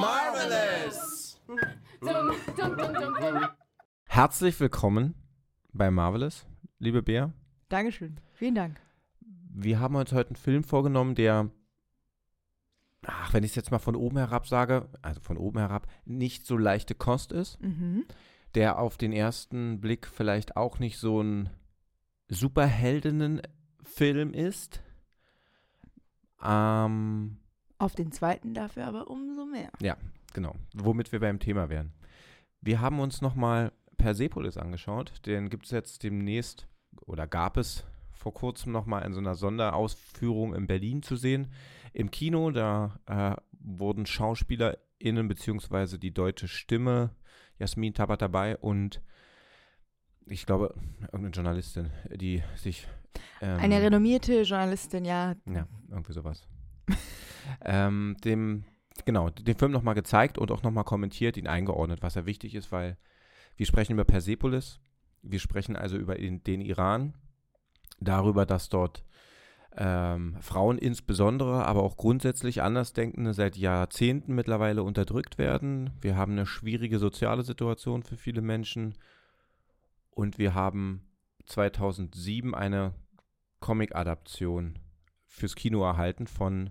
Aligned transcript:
Marvelous! 0.00 1.40
Herzlich 4.04 4.58
willkommen 4.60 5.14
bei 5.72 5.90
Marvelous, 5.90 6.46
liebe 6.78 7.02
Bea. 7.02 7.32
Dankeschön. 7.68 8.18
Vielen 8.34 8.54
Dank. 8.54 8.80
Wir 9.52 9.78
haben 9.80 9.94
uns 9.96 10.12
heute 10.12 10.30
einen 10.30 10.36
Film 10.36 10.64
vorgenommen, 10.64 11.14
der, 11.14 11.50
ach, 13.06 13.32
wenn 13.32 13.44
ich 13.44 13.50
es 13.50 13.56
jetzt 13.56 13.70
mal 13.70 13.78
von 13.78 13.96
oben 13.96 14.16
herab 14.18 14.46
sage, 14.48 14.88
also 15.02 15.20
von 15.20 15.36
oben 15.36 15.58
herab, 15.58 15.86
nicht 16.04 16.46
so 16.46 16.56
leichte 16.56 16.94
Kost 16.94 17.32
ist, 17.32 17.60
Mhm. 17.60 18.04
der 18.54 18.78
auf 18.78 18.96
den 18.96 19.12
ersten 19.12 19.80
Blick 19.80 20.06
vielleicht 20.06 20.56
auch 20.56 20.78
nicht 20.78 20.98
so 20.98 21.22
ein 21.22 21.50
Superheldinnenfilm 22.30 24.32
ist. 24.32 24.82
Ähm, 26.42 27.36
Auf 27.78 27.94
den 27.94 28.12
zweiten 28.12 28.54
dafür 28.54 28.86
aber 28.86 29.10
umso 29.10 29.44
mehr. 29.44 29.70
genau, 30.32 30.54
womit 30.74 31.12
wir 31.12 31.20
beim 31.20 31.38
Thema 31.38 31.68
wären. 31.68 31.92
Wir 32.60 32.80
haben 32.80 33.00
uns 33.00 33.20
nochmal 33.20 33.72
Persepolis 33.98 34.56
angeschaut. 34.56 35.26
Den 35.26 35.50
gibt 35.50 35.66
es 35.66 35.72
jetzt 35.72 36.02
demnächst, 36.02 36.66
oder 37.06 37.26
gab 37.26 37.56
es 37.56 37.84
vor 38.12 38.34
kurzem 38.34 38.72
nochmal 38.72 39.04
in 39.04 39.12
so 39.12 39.18
einer 39.18 39.34
Sonderausführung 39.34 40.54
in 40.54 40.66
Berlin 40.66 41.02
zu 41.02 41.16
sehen. 41.16 41.52
Im 41.92 42.10
Kino, 42.10 42.50
da 42.50 43.00
äh, 43.06 43.34
wurden 43.58 44.06
SchauspielerInnen 44.06 45.26
beziehungsweise 45.26 45.98
die 45.98 46.12
deutsche 46.12 46.48
Stimme, 46.48 47.10
Jasmin 47.58 47.94
Tabatabai 47.94 48.56
und 48.56 49.02
ich 50.30 50.46
glaube, 50.46 50.74
irgendeine 51.02 51.30
Journalistin, 51.30 51.90
die 52.14 52.42
sich. 52.56 52.86
Ähm, 53.40 53.58
Eine 53.58 53.82
renommierte 53.82 54.42
Journalistin, 54.42 55.04
ja. 55.04 55.34
ja, 55.46 55.66
irgendwie 55.90 56.12
sowas. 56.12 56.46
ähm, 57.64 58.16
dem, 58.24 58.64
genau, 59.04 59.30
den 59.30 59.56
Film 59.56 59.72
nochmal 59.72 59.94
gezeigt 59.94 60.38
und 60.38 60.50
auch 60.50 60.62
nochmal 60.62 60.84
kommentiert, 60.84 61.36
ihn 61.36 61.48
eingeordnet, 61.48 62.02
was 62.02 62.14
ja 62.14 62.26
wichtig 62.26 62.54
ist, 62.54 62.70
weil 62.70 62.96
wir 63.56 63.66
sprechen 63.66 63.92
über 63.92 64.04
Persepolis, 64.04 64.80
wir 65.22 65.40
sprechen 65.40 65.76
also 65.76 65.96
über 65.96 66.14
den, 66.14 66.42
den 66.44 66.60
Iran, 66.60 67.14
darüber, 67.98 68.46
dass 68.46 68.68
dort 68.68 69.04
ähm, 69.76 70.36
Frauen 70.40 70.78
insbesondere, 70.78 71.66
aber 71.66 71.82
auch 71.82 71.96
grundsätzlich 71.96 72.62
Andersdenkende 72.62 73.34
seit 73.34 73.56
Jahrzehnten 73.56 74.34
mittlerweile 74.34 74.82
unterdrückt 74.82 75.38
werden. 75.38 75.90
Wir 76.00 76.16
haben 76.16 76.32
eine 76.32 76.46
schwierige 76.46 76.98
soziale 76.98 77.42
Situation 77.42 78.02
für 78.02 78.16
viele 78.16 78.42
Menschen 78.42 78.94
und 80.10 80.38
wir 80.38 80.54
haben 80.54 81.06
2007 81.46 82.54
eine 82.54 82.94
Comic-Adaption 83.60 84.78
fürs 85.26 85.54
Kino 85.54 85.82
erhalten 85.84 86.26
von 86.26 86.70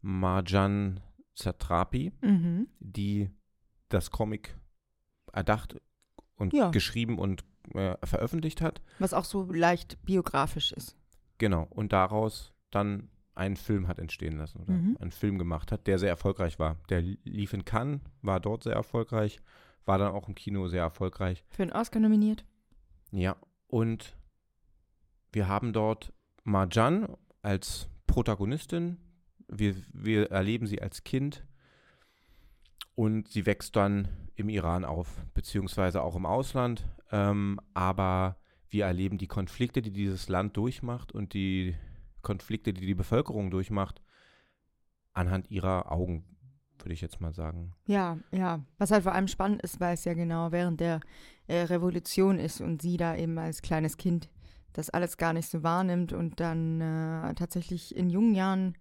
Marjan 0.00 1.00
Satrapi, 1.34 2.12
Mhm. 2.22 2.68
die 2.80 3.30
das 3.88 4.10
Comic 4.10 4.56
erdacht 5.32 5.76
und 6.36 6.52
Ja. 6.52 6.70
geschrieben 6.70 7.18
und 7.18 7.44
äh, 7.74 7.96
veröffentlicht 8.06 8.60
hat. 8.60 8.80
Was 9.00 9.12
auch 9.12 9.24
so 9.24 9.50
leicht 9.50 10.00
biografisch 10.04 10.70
ist. 10.72 10.96
Genau. 11.38 11.64
Und 11.70 11.92
daraus 11.92 12.52
dann 12.70 13.08
einen 13.34 13.56
Film 13.56 13.88
hat 13.88 13.98
entstehen 13.98 14.38
lassen 14.38 14.60
oder 14.62 14.72
Mhm. 14.72 14.96
einen 15.00 15.10
Film 15.10 15.36
gemacht 15.36 15.72
hat, 15.72 15.86
der 15.88 15.98
sehr 15.98 16.08
erfolgreich 16.10 16.58
war. 16.60 16.76
Der 16.88 17.02
li- 17.02 17.18
lief 17.24 17.52
in 17.52 17.64
Cannes, 17.64 18.00
war 18.22 18.38
dort 18.38 18.62
sehr 18.62 18.72
erfolgreich, 18.74 19.40
war 19.84 19.98
dann 19.98 20.12
auch 20.12 20.28
im 20.28 20.36
Kino 20.36 20.68
sehr 20.68 20.82
erfolgreich. 20.82 21.44
Für 21.48 21.64
einen 21.64 21.72
Oscar 21.72 21.98
nominiert. 21.98 22.44
Ja, 23.12 23.36
und 23.68 24.16
wir 25.32 25.48
haben 25.48 25.72
dort 25.72 26.12
Marjan 26.44 27.16
als 27.42 27.88
Protagonistin. 28.06 28.98
Wir, 29.48 29.76
wir 29.92 30.30
erleben 30.30 30.66
sie 30.66 30.82
als 30.82 31.04
Kind 31.04 31.44
und 32.94 33.28
sie 33.28 33.46
wächst 33.46 33.76
dann 33.76 34.08
im 34.34 34.48
Iran 34.48 34.84
auf, 34.84 35.24
beziehungsweise 35.34 36.02
auch 36.02 36.16
im 36.16 36.26
Ausland. 36.26 36.86
Ähm, 37.10 37.60
aber 37.74 38.36
wir 38.68 38.84
erleben 38.84 39.18
die 39.18 39.28
Konflikte, 39.28 39.82
die 39.82 39.92
dieses 39.92 40.28
Land 40.28 40.56
durchmacht 40.56 41.12
und 41.12 41.34
die 41.34 41.76
Konflikte, 42.22 42.72
die 42.72 42.86
die 42.86 42.94
Bevölkerung 42.94 43.50
durchmacht, 43.50 44.02
anhand 45.12 45.50
ihrer 45.50 45.92
Augen, 45.92 46.35
würde 46.84 46.94
ich 46.94 47.00
jetzt 47.00 47.20
mal 47.20 47.32
sagen. 47.32 47.72
Ja, 47.86 48.18
ja. 48.30 48.60
Was 48.78 48.90
halt 48.90 49.02
vor 49.02 49.12
allem 49.12 49.28
spannend 49.28 49.62
ist, 49.62 49.80
weil 49.80 49.94
es 49.94 50.04
ja 50.04 50.14
genau 50.14 50.52
während 50.52 50.80
der 50.80 51.00
äh, 51.46 51.62
Revolution 51.62 52.38
ist 52.38 52.60
und 52.60 52.82
sie 52.82 52.96
da 52.96 53.16
eben 53.16 53.38
als 53.38 53.62
kleines 53.62 53.96
Kind 53.96 54.28
das 54.72 54.90
alles 54.90 55.16
gar 55.16 55.32
nicht 55.32 55.48
so 55.48 55.62
wahrnimmt 55.62 56.12
und 56.12 56.38
dann 56.40 56.80
äh, 56.80 57.34
tatsächlich 57.34 57.96
in 57.96 58.10
jungen 58.10 58.34
Jahren 58.34 58.76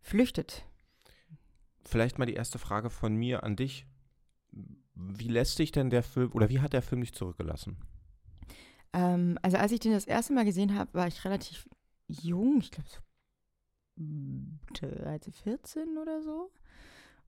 flüchtet. 0.00 0.64
Vielleicht 1.84 2.18
mal 2.18 2.26
die 2.26 2.34
erste 2.34 2.58
Frage 2.58 2.90
von 2.90 3.14
mir 3.16 3.42
an 3.42 3.56
dich. 3.56 3.86
Wie 4.94 5.28
lässt 5.28 5.56
sich 5.56 5.72
denn 5.72 5.90
der 5.90 6.02
Film 6.02 6.30
oder 6.32 6.48
wie 6.50 6.60
hat 6.60 6.72
der 6.72 6.82
Film 6.82 7.00
dich 7.00 7.14
zurückgelassen? 7.14 7.78
Ähm, 8.92 9.38
also 9.42 9.56
als 9.56 9.72
ich 9.72 9.80
den 9.80 9.92
das 9.92 10.04
erste 10.04 10.32
Mal 10.32 10.44
gesehen 10.44 10.76
habe, 10.76 10.92
war 10.94 11.06
ich 11.06 11.24
relativ 11.24 11.68
jung, 12.06 12.58
ich 12.60 12.70
glaube 12.70 12.88
so 12.88 13.00
mm, 13.96 14.60
13, 14.74 15.32
14 15.32 15.98
oder 15.98 16.22
so. 16.22 16.50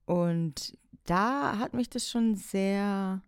Und 0.04 0.76
da 1.04 1.58
hat 1.58 1.74
mich 1.74 1.90
das 1.90 2.08
schon 2.08 2.36
sehr 2.36 3.22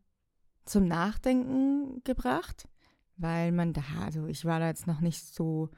zum 0.64 0.86
Nachdenken 0.86 2.02
gebracht, 2.04 2.68
weil 3.16 3.52
man 3.52 3.72
da, 3.72 3.82
also 4.00 4.26
ich 4.26 4.44
war 4.44 4.60
da 4.60 4.68
jetzt 4.68 4.86
noch 4.86 5.00
nicht 5.00 5.24
so 5.24 5.70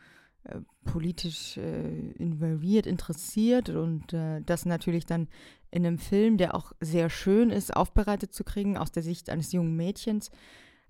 äh, 0.45 0.61
politisch 0.85 1.57
äh, 1.57 2.11
involviert, 2.13 2.87
interessiert 2.87 3.69
und 3.69 4.13
äh, 4.13 4.41
das 4.43 4.65
natürlich 4.65 5.07
dann 5.07 5.29
in 5.71 5.85
einem 5.85 5.99
Film, 5.99 6.39
der 6.39 6.55
auch 6.55 6.73
sehr 6.81 7.11
schön 7.11 7.51
ist, 7.51 7.75
aufbereitet 7.75 8.33
zu 8.33 8.45
kriegen 8.45 8.77
aus 8.77 8.93
der 8.93 9.03
Sicht 9.03 9.29
eines 9.29 9.53
jungen 9.53 9.77
Mädchens, 9.77 10.31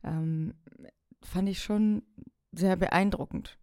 ähm, 0.04 0.54
fand 1.22 1.48
ich 1.48 1.62
schon 1.62 2.02
sehr 2.52 2.76
beeindruckend. 2.76 3.58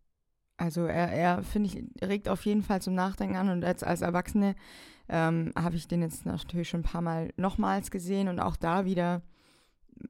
Also 0.58 0.86
er, 0.86 1.12
er 1.12 1.44
finde 1.44 1.70
ich, 1.70 2.08
regt 2.08 2.30
auf 2.30 2.46
jeden 2.46 2.64
Fall 2.64 2.82
zum 2.82 2.94
Nachdenken 2.94 3.36
an 3.36 3.50
und 3.50 3.66
als, 3.66 3.84
als 3.84 4.02
Erwachsene 4.02 4.56
ähm, 5.10 5.52
habe 5.56 5.76
ich 5.76 5.88
den 5.88 6.02
jetzt 6.02 6.26
natürlich 6.26 6.70
schon 6.70 6.82
ein 6.82 6.86
paar 6.86 7.02
Mal 7.02 7.34
nochmals 7.38 7.92
gesehen 7.92 8.28
und 8.28 8.40
auch 8.40 8.56
da 8.56 8.86
wieder, 8.86 9.22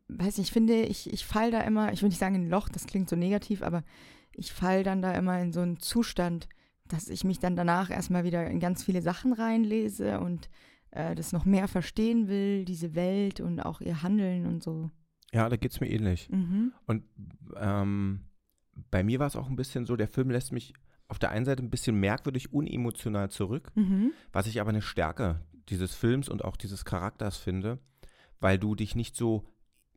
weiß 0.07 0.37
nicht, 0.37 0.47
ich 0.47 0.53
finde, 0.53 0.81
ich, 0.83 1.11
ich 1.11 1.25
fall 1.25 1.51
da 1.51 1.61
immer, 1.61 1.93
ich 1.93 2.01
will 2.01 2.09
nicht 2.09 2.19
sagen 2.19 2.35
in 2.35 2.43
ein 2.43 2.49
Loch, 2.49 2.69
das 2.69 2.85
klingt 2.85 3.09
so 3.09 3.15
negativ, 3.15 3.63
aber 3.63 3.83
ich 4.33 4.51
fall 4.51 4.83
dann 4.83 5.01
da 5.01 5.13
immer 5.13 5.39
in 5.39 5.53
so 5.53 5.61
einen 5.61 5.79
Zustand, 5.79 6.47
dass 6.87 7.07
ich 7.07 7.23
mich 7.23 7.39
dann 7.39 7.55
danach 7.55 7.89
erstmal 7.89 8.23
wieder 8.23 8.45
in 8.47 8.59
ganz 8.59 8.83
viele 8.83 9.01
Sachen 9.01 9.33
reinlese 9.33 10.19
und 10.19 10.49
äh, 10.91 11.15
das 11.15 11.31
noch 11.31 11.45
mehr 11.45 11.67
verstehen 11.67 12.27
will, 12.27 12.65
diese 12.65 12.95
Welt 12.95 13.39
und 13.39 13.59
auch 13.59 13.81
ihr 13.81 14.03
Handeln 14.03 14.45
und 14.45 14.61
so. 14.61 14.91
Ja, 15.31 15.49
da 15.49 15.55
geht 15.55 15.71
es 15.71 15.79
mir 15.79 15.89
ähnlich. 15.89 16.29
Mhm. 16.29 16.73
Und 16.85 17.03
ähm, 17.55 18.21
bei 18.91 19.03
mir 19.03 19.19
war 19.19 19.27
es 19.27 19.35
auch 19.35 19.49
ein 19.49 19.55
bisschen 19.55 19.85
so, 19.85 19.95
der 19.95 20.07
Film 20.07 20.29
lässt 20.29 20.51
mich 20.51 20.73
auf 21.07 21.19
der 21.19 21.31
einen 21.31 21.45
Seite 21.45 21.61
ein 21.63 21.69
bisschen 21.69 21.99
merkwürdig 21.99 22.53
unemotional 22.53 23.29
zurück, 23.29 23.71
Mhm. 23.75 24.11
was 24.31 24.47
ich 24.47 24.59
aber 24.61 24.69
eine 24.69 24.81
Stärke 24.81 25.41
dieses 25.69 25.93
Films 25.95 26.27
und 26.29 26.43
auch 26.43 26.55
dieses 26.57 26.85
Charakters 26.85 27.37
finde, 27.37 27.79
weil 28.39 28.57
du 28.57 28.75
dich 28.75 28.95
nicht 28.95 29.15
so 29.15 29.47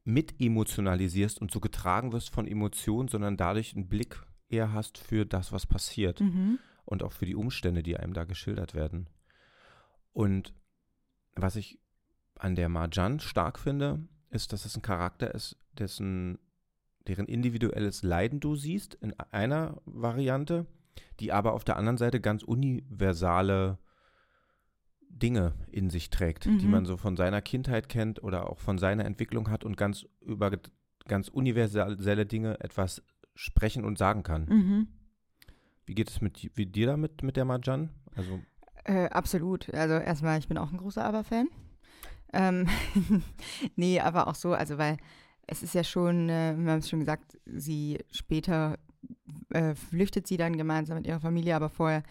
mit 0.04 0.40
emotionalisierst 0.40 1.40
und 1.40 1.50
so 1.50 1.58
getragen 1.60 2.12
wirst 2.12 2.30
von 2.30 2.46
Emotionen, 2.46 3.08
sondern 3.08 3.36
dadurch 3.36 3.74
einen 3.74 3.88
Blick 3.88 4.22
eher 4.48 4.72
hast 4.72 4.98
für 4.98 5.24
das, 5.26 5.50
was 5.52 5.66
passiert 5.66 6.20
Mhm. 6.20 6.58
und 6.84 7.02
auch 7.02 7.12
für 7.12 7.26
die 7.26 7.34
Umstände, 7.34 7.82
die 7.82 7.96
einem 7.96 8.12
da 8.12 8.24
geschildert 8.24 8.74
werden. 8.74 9.08
Und 10.12 10.54
was 11.34 11.56
ich 11.56 11.78
an 12.38 12.54
der 12.54 12.68
Marjan 12.68 13.18
stark 13.20 13.58
finde, 13.58 14.06
ist, 14.30 14.52
dass 14.52 14.64
es 14.64 14.76
ein 14.76 14.82
Charakter 14.82 15.34
ist, 15.34 15.56
dessen, 15.72 16.38
deren 17.08 17.26
individuelles 17.26 18.02
Leiden 18.02 18.40
du 18.40 18.56
siehst 18.56 18.94
in 18.94 19.14
einer 19.30 19.80
Variante, 19.84 20.66
die 21.20 21.32
aber 21.32 21.52
auf 21.52 21.64
der 21.64 21.76
anderen 21.76 21.98
Seite 21.98 22.20
ganz 22.20 22.42
universale 22.42 23.78
Dinge 25.08 25.54
in 25.72 25.88
sich 25.88 26.10
trägt, 26.10 26.44
die 26.44 26.66
Mhm. 26.66 26.70
man 26.70 26.84
so 26.86 26.96
von 26.96 27.16
seiner 27.16 27.40
Kindheit 27.40 27.88
kennt 27.88 28.22
oder 28.22 28.50
auch 28.50 28.58
von 28.58 28.76
seiner 28.78 29.04
Entwicklung 29.04 29.50
hat 29.50 29.64
und 29.64 29.76
ganz 29.76 30.06
über 30.20 30.50
ganz 31.08 31.28
universelle 31.28 32.26
Dinge 32.26 32.60
etwas 32.60 33.02
sprechen 33.34 33.84
und 33.84 33.96
sagen 33.98 34.22
kann. 34.22 34.44
Mhm. 34.46 34.88
Wie 35.86 35.94
geht 35.94 36.10
es 36.10 36.20
mit 36.20 36.50
wie 36.56 36.66
dir 36.66 36.86
damit 36.86 37.22
mit 37.22 37.36
der 37.36 37.44
Marjan? 37.44 37.90
Also 38.14 38.40
Äh, 38.84 39.06
absolut. 39.08 39.72
Also 39.72 39.94
erstmal, 39.94 40.38
ich 40.38 40.48
bin 40.48 40.58
auch 40.58 40.70
ein 40.72 40.78
großer 40.78 41.04
Aber-Fan. 41.04 41.48
Ähm, 42.32 42.68
nee, 43.76 44.00
aber 44.00 44.26
auch 44.26 44.34
so, 44.34 44.52
also 44.52 44.78
weil 44.78 44.96
es 45.46 45.62
ist 45.62 45.74
ja 45.74 45.84
schon, 45.84 46.28
äh, 46.28 46.54
wir 46.56 46.72
haben 46.72 46.78
es 46.78 46.88
schon 46.88 47.00
gesagt, 47.00 47.38
sie 47.46 47.98
später 48.10 48.78
äh, 49.50 49.74
flüchtet 49.74 50.26
sie 50.26 50.36
dann 50.36 50.56
gemeinsam 50.56 50.98
mit 50.98 51.06
ihrer 51.06 51.20
Familie, 51.20 51.54
aber 51.56 51.68
vorher 51.68 52.02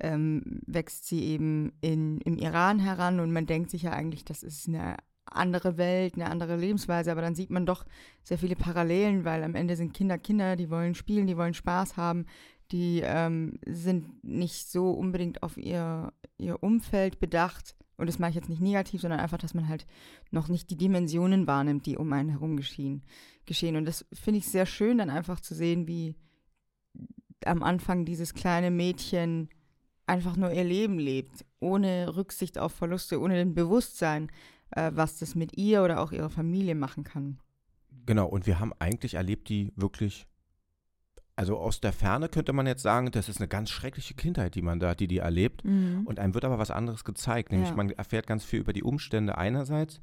ähm, 0.00 0.60
wächst 0.66 1.06
sie 1.06 1.22
eben 1.24 1.72
in, 1.80 2.20
im 2.22 2.36
Iran 2.36 2.78
heran 2.78 3.20
und 3.20 3.32
man 3.32 3.46
denkt 3.46 3.70
sich 3.70 3.82
ja 3.82 3.92
eigentlich, 3.92 4.24
das 4.24 4.42
ist 4.42 4.68
eine 4.68 4.96
andere 5.24 5.78
Welt, 5.78 6.14
eine 6.14 6.28
andere 6.28 6.56
Lebensweise, 6.56 7.12
aber 7.12 7.22
dann 7.22 7.34
sieht 7.34 7.50
man 7.50 7.64
doch 7.64 7.86
sehr 8.22 8.38
viele 8.38 8.56
Parallelen, 8.56 9.24
weil 9.24 9.42
am 9.44 9.54
Ende 9.54 9.76
sind 9.76 9.94
Kinder 9.94 10.18
Kinder, 10.18 10.56
die 10.56 10.68
wollen 10.68 10.94
spielen, 10.94 11.26
die 11.26 11.36
wollen 11.36 11.54
Spaß 11.54 11.96
haben, 11.96 12.26
Die 12.72 13.02
ähm, 13.04 13.58
sind 13.66 14.24
nicht 14.24 14.70
so 14.70 14.90
unbedingt 14.92 15.42
auf 15.42 15.56
ihr, 15.56 16.12
ihr 16.38 16.62
Umfeld 16.62 17.20
bedacht. 17.20 17.76
Und 18.02 18.08
das 18.08 18.18
mache 18.18 18.30
ich 18.30 18.34
jetzt 18.34 18.48
nicht 18.48 18.60
negativ, 18.60 19.00
sondern 19.00 19.20
einfach, 19.20 19.38
dass 19.38 19.54
man 19.54 19.68
halt 19.68 19.86
noch 20.32 20.48
nicht 20.48 20.70
die 20.70 20.76
Dimensionen 20.76 21.46
wahrnimmt, 21.46 21.86
die 21.86 21.96
um 21.96 22.12
einen 22.12 22.30
herum 22.30 22.56
geschehen. 22.56 23.04
geschehen. 23.46 23.76
Und 23.76 23.84
das 23.84 24.04
finde 24.12 24.38
ich 24.38 24.48
sehr 24.48 24.66
schön, 24.66 24.98
dann 24.98 25.08
einfach 25.08 25.38
zu 25.38 25.54
sehen, 25.54 25.86
wie 25.86 26.16
am 27.44 27.62
Anfang 27.62 28.04
dieses 28.04 28.34
kleine 28.34 28.72
Mädchen 28.72 29.50
einfach 30.04 30.36
nur 30.36 30.50
ihr 30.50 30.64
Leben 30.64 30.98
lebt, 30.98 31.44
ohne 31.60 32.16
Rücksicht 32.16 32.58
auf 32.58 32.72
Verluste, 32.72 33.20
ohne 33.20 33.36
den 33.36 33.54
Bewusstsein, 33.54 34.32
äh, 34.72 34.90
was 34.92 35.20
das 35.20 35.36
mit 35.36 35.56
ihr 35.56 35.84
oder 35.84 36.00
auch 36.00 36.10
ihrer 36.10 36.28
Familie 36.28 36.74
machen 36.74 37.04
kann. 37.04 37.38
Genau, 38.04 38.26
und 38.26 38.48
wir 38.48 38.58
haben 38.58 38.72
eigentlich 38.80 39.14
erlebt, 39.14 39.48
die 39.48 39.72
wirklich, 39.76 40.26
also 41.36 41.58
aus 41.58 41.80
der 41.80 41.92
Ferne 41.92 42.28
könnte 42.28 42.52
man 42.52 42.66
jetzt 42.66 42.82
sagen, 42.82 43.10
das 43.10 43.28
ist 43.28 43.38
eine 43.38 43.48
ganz 43.48 43.70
schreckliche 43.70 44.14
Kindheit, 44.14 44.54
die 44.54 44.62
man 44.62 44.78
da, 44.80 44.94
die 44.94 45.06
die 45.08 45.18
erlebt. 45.18 45.64
Mhm. 45.64 46.02
Und 46.06 46.18
einem 46.18 46.34
wird 46.34 46.44
aber 46.44 46.58
was 46.58 46.70
anderes 46.70 47.04
gezeigt, 47.04 47.52
nämlich 47.52 47.70
Ja. 47.70 47.76
man 47.76 47.90
erfährt 47.90 48.26
ganz 48.26 48.44
viel 48.44 48.60
über 48.60 48.72
die 48.72 48.82
Umstände 48.82 49.38
einerseits. 49.38 50.00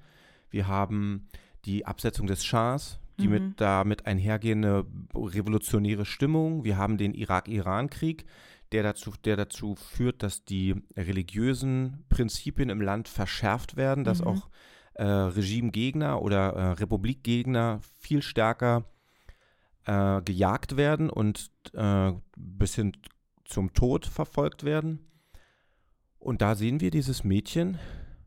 Wir 0.50 0.68
haben 0.68 1.28
die 1.66 1.86
Absetzung 1.86 2.26
des 2.28 2.44
Schahs, 2.46 3.00
die 3.20 3.28
Mhm. 3.28 3.34
mit 3.34 3.62
damit 3.62 4.06
einhergehende 4.08 4.86
revolutionäre 5.14 6.06
Stimmung. 6.06 6.64
Wir 6.64 6.78
haben 6.78 6.98
den 6.98 7.14
Irak-Iran-Krieg, 7.14 8.26
der 8.72 8.84
dazu, 8.84 9.12
der 9.26 9.36
dazu 9.36 9.76
führt, 9.76 10.24
dass 10.24 10.46
die 10.46 10.76
religiösen 10.96 12.06
Prinzipien 12.10 12.70
im 12.70 12.82
Land 12.82 13.08
verschärft 13.08 13.76
werden, 13.78 14.04
dass 14.04 14.22
Mhm. 14.22 14.28
auch 14.28 14.50
äh, 14.96 15.04
Regimegegner 15.06 16.22
oder 16.22 16.50
äh, 16.54 16.72
Republikgegner 16.74 17.80
viel 18.00 18.22
stärker 18.22 18.84
äh, 19.90 20.22
gejagt 20.22 20.78
werden 20.78 21.10
und 21.10 21.50
äh, 21.74 22.12
bis 22.38 22.76
hin 22.76 22.92
zum 23.44 23.74
Tod 23.74 24.06
verfolgt 24.06 24.64
werden. 24.64 25.00
Und 26.20 26.42
da 26.42 26.54
sehen 26.54 26.80
wir 26.80 26.92
dieses 26.92 27.24
Mädchen, 27.24 27.80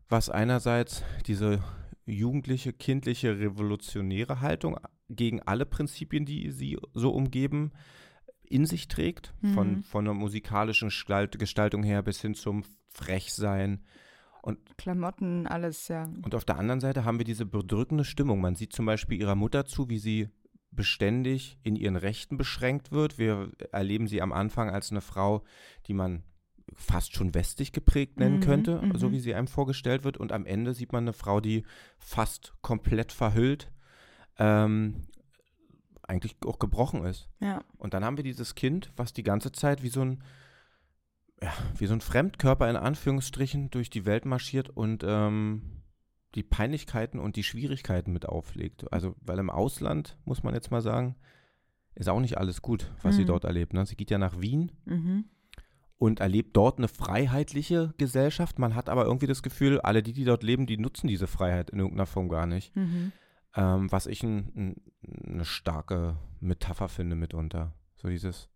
was 0.09 0.29
einerseits 0.29 1.05
diese 1.27 1.63
jugendliche, 2.05 2.73
kindliche, 2.73 3.39
revolutionäre 3.39 4.41
Haltung 4.41 4.77
gegen 5.09 5.41
alle 5.43 5.65
Prinzipien, 5.67 6.25
die 6.25 6.51
sie 6.51 6.79
so 6.95 7.11
umgeben, 7.13 7.71
in 8.43 8.67
sich 8.67 8.89
trägt. 8.89 9.33
Von, 9.55 9.77
Mhm. 9.77 9.83
von 9.85 10.05
der 10.05 10.15
musikalischen 10.15 10.89
Gestalt, 10.89 11.39
Gestaltung 11.39 11.85
her 11.85 12.03
bis 12.03 12.21
hin 12.21 12.35
zum 12.35 12.65
Frechsein. 12.89 13.85
Klamotten, 14.77 15.47
alles, 15.47 15.87
ja. 15.87 16.11
Und 16.23 16.35
auf 16.35 16.45
der 16.45 16.59
anderen 16.59 16.81
Seite 16.81 17.05
haben 17.05 17.19
wir 17.19 17.25
diese 17.25 17.47
bedrückende 17.47 18.05
Stimmung. 18.05 18.41
Man 18.41 18.57
sieht 18.57 18.73
zum 18.73 18.87
Beispiel 18.87 19.21
ihrer 19.21 19.37
Mutter 19.37 19.65
zu, 19.65 19.89
wie 19.89 19.99
sie 19.99 20.29
beständig 20.73 21.59
in 21.63 21.77
ihren 21.77 21.97
Rechten 21.97 22.37
beschränkt 22.37 22.91
wird. 22.91 23.19
Wir 23.19 23.53
erleben 23.71 24.09
sie 24.09 24.23
am 24.23 24.33
Anfang 24.33 24.71
als 24.71 24.91
eine 24.91 25.03
Frau, 25.03 25.45
die 25.87 25.95
man 25.95 26.25
fast 26.75 27.15
schon 27.15 27.35
westlich 27.35 27.73
geprägt 27.73 28.19
nennen 28.19 28.37
Mhm, 28.37 28.43
könnte, 28.43 28.83
mhm. 28.83 28.97
so 28.97 29.13
wie 29.13 29.21
sie 29.21 29.35
einem 29.35 29.47
vorgestellt 29.47 30.05
wird. 30.05 30.17
Und 30.17 30.33
am 30.33 30.47
Ende 30.47 30.75
sieht 30.75 30.93
man 30.93 31.05
eine 31.05 31.13
Frau, 31.13 31.41
die 31.41 31.65
fast 31.99 32.55
komplett 32.63 33.13
verhüllt, 33.13 33.71
ähm, 34.39 35.07
eigentlich 36.03 36.37
auch 36.45 36.59
gebrochen 36.59 37.05
ist. 37.05 37.29
Ja. 37.41 37.63
Und 37.79 37.95
dann 37.95 38.05
haben 38.05 38.17
wir 38.17 38.25
dieses 38.25 38.55
Kind, 38.55 38.93
was 38.97 39.13
die 39.13 39.23
ganze 39.23 39.53
Zeit 39.53 39.83
wie 39.83 39.89
so 39.89 40.03
ein, 40.03 40.23
ja, 41.41 41.53
wie 41.77 41.87
so 41.87 41.95
ein 41.95 42.01
Fremdkörper 42.01 42.69
in 42.69 42.77
Anführungsstrichen 42.77 43.71
durch 43.71 43.91
die 43.91 44.07
Welt 44.07 44.25
marschiert 44.25 44.71
und 44.71 45.05
ähm, 45.07 45.83
die 46.35 46.43
Peinlichkeiten 46.43 47.19
und 47.21 47.37
die 47.37 47.43
Schwierigkeiten 47.43 48.13
mit 48.13 48.27
auflegt. 48.27 48.91
Also, 48.93 49.15
weil 49.21 49.39
im 49.39 49.51
Ausland, 49.51 50.19
muss 50.25 50.43
man 50.43 50.55
jetzt 50.55 50.71
mal 50.71 50.81
sagen, 50.83 51.17
ist 51.95 52.09
auch 52.09 52.21
nicht 52.21 52.39
alles 52.39 52.63
gut, 52.63 52.91
was 53.03 53.17
sie 53.17 53.23
Mhm. 53.23 53.27
dort 53.27 53.45
erlebt. 53.45 53.75
Ne? 53.75 53.85
Sie 53.85 53.97
geht 53.97 54.11
ja 54.11 54.17
nach 54.19 54.41
Wien 54.41 54.73
Mhm. 54.87 55.25
und 55.99 56.21
erlebt 56.21 56.57
dort 56.57 56.79
eine 56.79 56.89
freiheitliche 56.89 57.93
Gesellschaft. 57.99 58.59
Man 58.59 58.75
hat 58.75 58.89
aber 58.89 59.05
irgendwie 59.05 59.27
das 59.27 59.43
Gefühl, 59.43 59.79
alle 59.81 60.03
die, 60.03 60.15
die 60.15 60.25
dort 60.25 60.43
leben, 60.43 60.67
die 60.67 60.79
nutzen 60.79 61.07
diese 61.07 61.27
Freiheit 61.27 61.71
in 61.71 61.79
irgendeiner 61.79 62.07
Form 62.07 62.29
gar 62.29 62.47
nicht. 62.47 62.75
Mhm. 62.75 63.13
Ähm, 63.55 63.93
was 63.93 64.07
ich 64.07 64.23
ein, 64.23 64.51
ein, 64.57 64.77
eine 65.35 65.45
starke 65.45 66.17
Metapher 66.41 66.89
finde 66.89 67.15
mitunter. 67.17 67.75
So 67.97 68.09
dieses, 68.09 68.49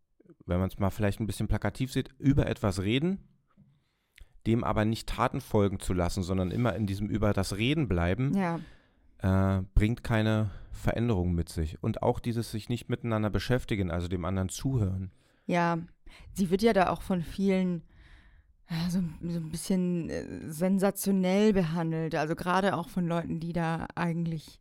wenn 0.46 0.58
man 0.58 0.69
es 0.69 0.78
mal 0.78 0.88
vielleicht 0.90 1.20
ein 1.20 1.26
bisschen 1.26 1.46
plakativ 1.49 1.93
sieht, 1.93 2.08
über 2.19 2.46
etwas 2.46 2.81
reden, 2.81 3.19
dem 4.47 4.65
aber 4.65 4.85
nicht 4.85 5.09
Taten 5.09 5.41
folgen 5.41 5.81
zu 5.81 5.93
lassen, 5.93 6.23
sondern 6.23 6.51
immer 6.51 6.75
in 6.75 6.87
diesem 6.87 7.09
über 7.09 7.33
das 7.33 7.57
Reden 7.57 7.89
bleiben, 7.89 8.35
Ja. 8.37 8.61
äh, 9.59 9.63
bringt 9.75 10.05
keine 10.05 10.51
Veränderung 10.73 11.35
mit 11.35 11.49
sich. 11.49 11.83
Und 11.83 12.03
auch 12.03 12.21
dieses 12.21 12.51
sich 12.51 12.69
nicht 12.69 12.89
miteinander 12.89 13.31
beschäftigen, 13.31 13.91
also 13.91 14.09
dem 14.09 14.25
anderen 14.25 14.49
zuhören. 14.49 15.11
Ja, 15.47 15.79
sie 16.33 16.51
wird 16.51 16.63
ja 16.63 16.73
da 16.73 16.91
auch 16.91 17.03
von 17.03 17.23
vielen 17.23 17.83
ja, 18.69 18.91
so, 18.91 19.01
so 19.23 19.39
ein 19.39 19.51
bisschen 19.51 20.11
äh, 20.11 20.51
sensationell 20.51 21.53
behandelt. 21.53 22.15
Also 22.17 22.35
gerade 22.35 22.77
auch 22.77 22.89
von 22.89 23.07
Leuten, 23.07 23.39
die 23.39 23.53
da 23.53 23.87
eigentlich 23.95 24.61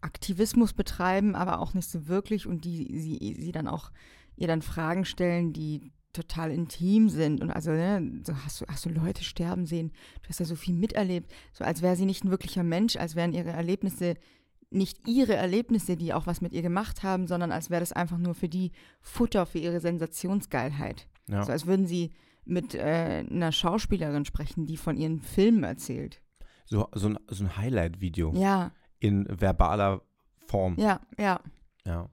Aktivismus 0.00 0.72
betreiben, 0.72 1.34
aber 1.36 1.60
auch 1.60 1.72
nicht 1.74 1.88
so 1.88 2.08
wirklich 2.08 2.46
und 2.46 2.64
die 2.64 2.98
sie, 2.98 3.36
sie 3.38 3.52
dann 3.52 3.68
auch 3.68 3.90
ihr 4.36 4.48
dann 4.48 4.62
Fragen 4.62 5.04
stellen, 5.04 5.52
die 5.52 5.92
total 6.12 6.50
intim 6.50 7.08
sind. 7.08 7.40
Und 7.40 7.50
also, 7.50 7.70
ne, 7.70 8.20
so 8.24 8.34
hast 8.44 8.60
du, 8.60 8.66
hast 8.66 8.84
du 8.86 8.90
Leute 8.90 9.24
sterben 9.24 9.66
sehen, 9.66 9.92
du 10.22 10.28
hast 10.28 10.40
ja 10.40 10.46
so 10.46 10.56
viel 10.56 10.74
miterlebt, 10.74 11.30
so 11.52 11.64
als 11.64 11.82
wäre 11.82 11.96
sie 11.96 12.06
nicht 12.06 12.24
ein 12.24 12.30
wirklicher 12.30 12.62
Mensch, 12.64 12.96
als 12.96 13.14
wären 13.16 13.32
ihre 13.32 13.50
Erlebnisse 13.50 14.14
nicht 14.70 15.08
ihre 15.08 15.34
Erlebnisse, 15.34 15.96
die 15.96 16.12
auch 16.12 16.26
was 16.26 16.42
mit 16.42 16.52
ihr 16.52 16.60
gemacht 16.60 17.02
haben, 17.02 17.26
sondern 17.26 17.52
als 17.52 17.70
wäre 17.70 17.80
das 17.80 17.94
einfach 17.94 18.18
nur 18.18 18.34
für 18.34 18.50
die 18.50 18.72
Futter 19.00 19.46
für 19.46 19.58
ihre 19.58 19.80
Sensationsgeilheit. 19.80 21.08
Ja. 21.26 21.42
So 21.42 21.52
als 21.52 21.66
würden 21.66 21.86
sie 21.86 22.10
mit 22.44 22.74
äh, 22.74 23.24
einer 23.30 23.50
Schauspielerin 23.52 24.26
sprechen, 24.26 24.66
die 24.66 24.76
von 24.76 24.98
ihren 24.98 25.20
Filmen 25.20 25.64
erzählt. 25.64 26.20
So, 26.66 26.86
so 26.92 27.08
ein, 27.08 27.18
so 27.28 27.44
ein 27.44 27.56
Highlight-Video 27.56 28.34
Ja, 28.34 28.72
in 28.98 29.26
verbaler 29.28 30.02
Form. 30.46 30.76
ja, 30.78 31.00
ja. 31.18 31.40
Ja. 31.86 32.10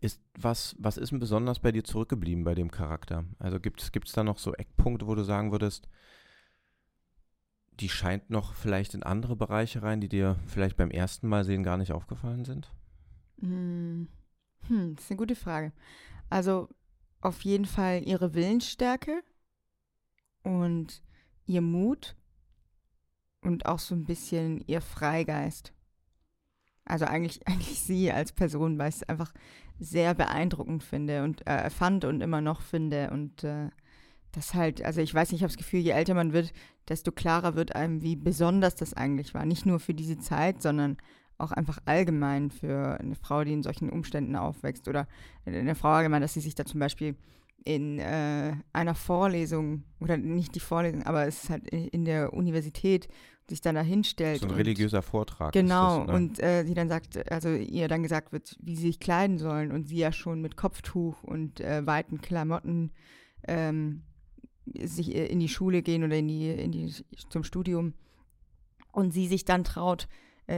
Ist 0.00 0.20
was, 0.38 0.76
was 0.78 0.96
ist 0.96 1.10
denn 1.10 1.18
besonders 1.18 1.58
bei 1.58 1.72
dir 1.72 1.82
zurückgeblieben 1.82 2.44
bei 2.44 2.54
dem 2.54 2.70
Charakter? 2.70 3.24
Also 3.38 3.58
gibt 3.58 3.82
es 3.82 4.12
da 4.12 4.22
noch 4.22 4.38
so 4.38 4.54
Eckpunkte, 4.54 5.06
wo 5.06 5.14
du 5.14 5.24
sagen 5.24 5.50
würdest, 5.50 5.88
die 7.80 7.88
scheint 7.88 8.30
noch 8.30 8.54
vielleicht 8.54 8.94
in 8.94 9.02
andere 9.02 9.36
Bereiche 9.36 9.82
rein, 9.82 10.00
die 10.00 10.08
dir 10.08 10.36
vielleicht 10.46 10.76
beim 10.76 10.90
ersten 10.90 11.28
Mal 11.28 11.44
sehen 11.44 11.62
gar 11.62 11.76
nicht 11.76 11.92
aufgefallen 11.92 12.44
sind? 12.44 12.72
Hm, 13.40 14.08
hm, 14.66 14.94
das 14.94 15.04
ist 15.04 15.10
eine 15.10 15.18
gute 15.18 15.36
Frage. 15.36 15.72
Also 16.30 16.68
auf 17.20 17.42
jeden 17.42 17.66
Fall 17.66 18.02
ihre 18.04 18.34
Willensstärke 18.34 19.22
und 20.42 21.02
ihr 21.46 21.62
Mut 21.62 22.16
und 23.42 23.66
auch 23.66 23.78
so 23.78 23.94
ein 23.94 24.04
bisschen 24.04 24.62
ihr 24.66 24.80
Freigeist. 24.80 25.72
Also 26.88 27.04
eigentlich, 27.04 27.40
eigentlich 27.46 27.80
sie 27.80 28.10
als 28.12 28.32
Person, 28.32 28.78
weil 28.78 28.90
ich 28.90 28.96
es 28.96 29.08
einfach 29.08 29.32
sehr 29.78 30.14
beeindruckend 30.14 30.82
finde 30.82 31.22
und 31.22 31.46
äh, 31.46 31.70
fand 31.70 32.04
und 32.04 32.20
immer 32.20 32.40
noch 32.40 32.60
finde. 32.60 33.10
Und 33.10 33.44
äh, 33.44 33.68
das 34.32 34.54
halt, 34.54 34.84
also 34.84 35.00
ich 35.00 35.14
weiß 35.14 35.30
nicht, 35.30 35.40
ich 35.40 35.42
habe 35.44 35.52
das 35.52 35.58
Gefühl, 35.58 35.80
je 35.80 35.90
älter 35.90 36.14
man 36.14 36.32
wird, 36.32 36.52
desto 36.88 37.12
klarer 37.12 37.54
wird 37.54 37.74
einem, 37.74 38.02
wie 38.02 38.16
besonders 38.16 38.74
das 38.74 38.94
eigentlich 38.94 39.34
war. 39.34 39.44
Nicht 39.44 39.66
nur 39.66 39.80
für 39.80 39.94
diese 39.94 40.18
Zeit, 40.18 40.62
sondern 40.62 40.96
auch 41.38 41.52
einfach 41.52 41.78
allgemein 41.84 42.50
für 42.50 42.98
eine 42.98 43.14
Frau, 43.14 43.44
die 43.44 43.52
in 43.52 43.62
solchen 43.62 43.90
Umständen 43.90 44.34
aufwächst. 44.36 44.88
Oder 44.88 45.06
eine 45.46 45.74
Frau 45.74 45.90
allgemein, 45.90 46.22
dass 46.22 46.34
sie 46.34 46.40
sich 46.40 46.54
da 46.54 46.64
zum 46.64 46.80
Beispiel 46.80 47.14
in 47.64 47.98
äh, 47.98 48.54
einer 48.72 48.94
Vorlesung, 48.94 49.84
oder 50.00 50.16
nicht 50.16 50.54
die 50.54 50.60
Vorlesung, 50.60 51.02
aber 51.04 51.26
es 51.26 51.44
ist 51.44 51.50
halt 51.50 51.68
in, 51.68 51.88
in 51.88 52.04
der 52.04 52.32
Universität, 52.32 53.08
sich 53.48 53.60
dann 53.60 53.74
da 53.74 53.82
hinstellt. 53.82 54.40
So 54.40 54.46
ein 54.46 54.52
religiöser 54.52 55.02
Vortrag. 55.02 55.52
Genau, 55.52 56.00
das, 56.00 56.06
ne? 56.08 56.12
und 56.14 56.42
äh, 56.42 56.64
sie 56.64 56.74
dann 56.74 56.88
sagt, 56.88 57.30
also 57.30 57.50
ihr 57.50 57.88
dann 57.88 58.02
gesagt 58.02 58.32
wird, 58.32 58.56
wie 58.60 58.76
sie 58.76 58.88
sich 58.88 59.00
kleiden 59.00 59.38
sollen 59.38 59.72
und 59.72 59.88
sie 59.88 59.96
ja 59.96 60.12
schon 60.12 60.40
mit 60.40 60.56
Kopftuch 60.56 61.22
und 61.22 61.60
äh, 61.60 61.86
weiten 61.86 62.20
Klamotten 62.20 62.92
ähm, 63.46 64.02
sich 64.78 65.14
äh, 65.14 65.26
in 65.26 65.40
die 65.40 65.48
Schule 65.48 65.82
gehen 65.82 66.04
oder 66.04 66.16
in 66.16 66.28
die, 66.28 66.50
in 66.50 66.72
die 66.72 66.92
zum 67.30 67.42
Studium 67.42 67.94
und 68.92 69.12
sie 69.12 69.28
sich 69.28 69.44
dann 69.44 69.64
traut, 69.64 70.08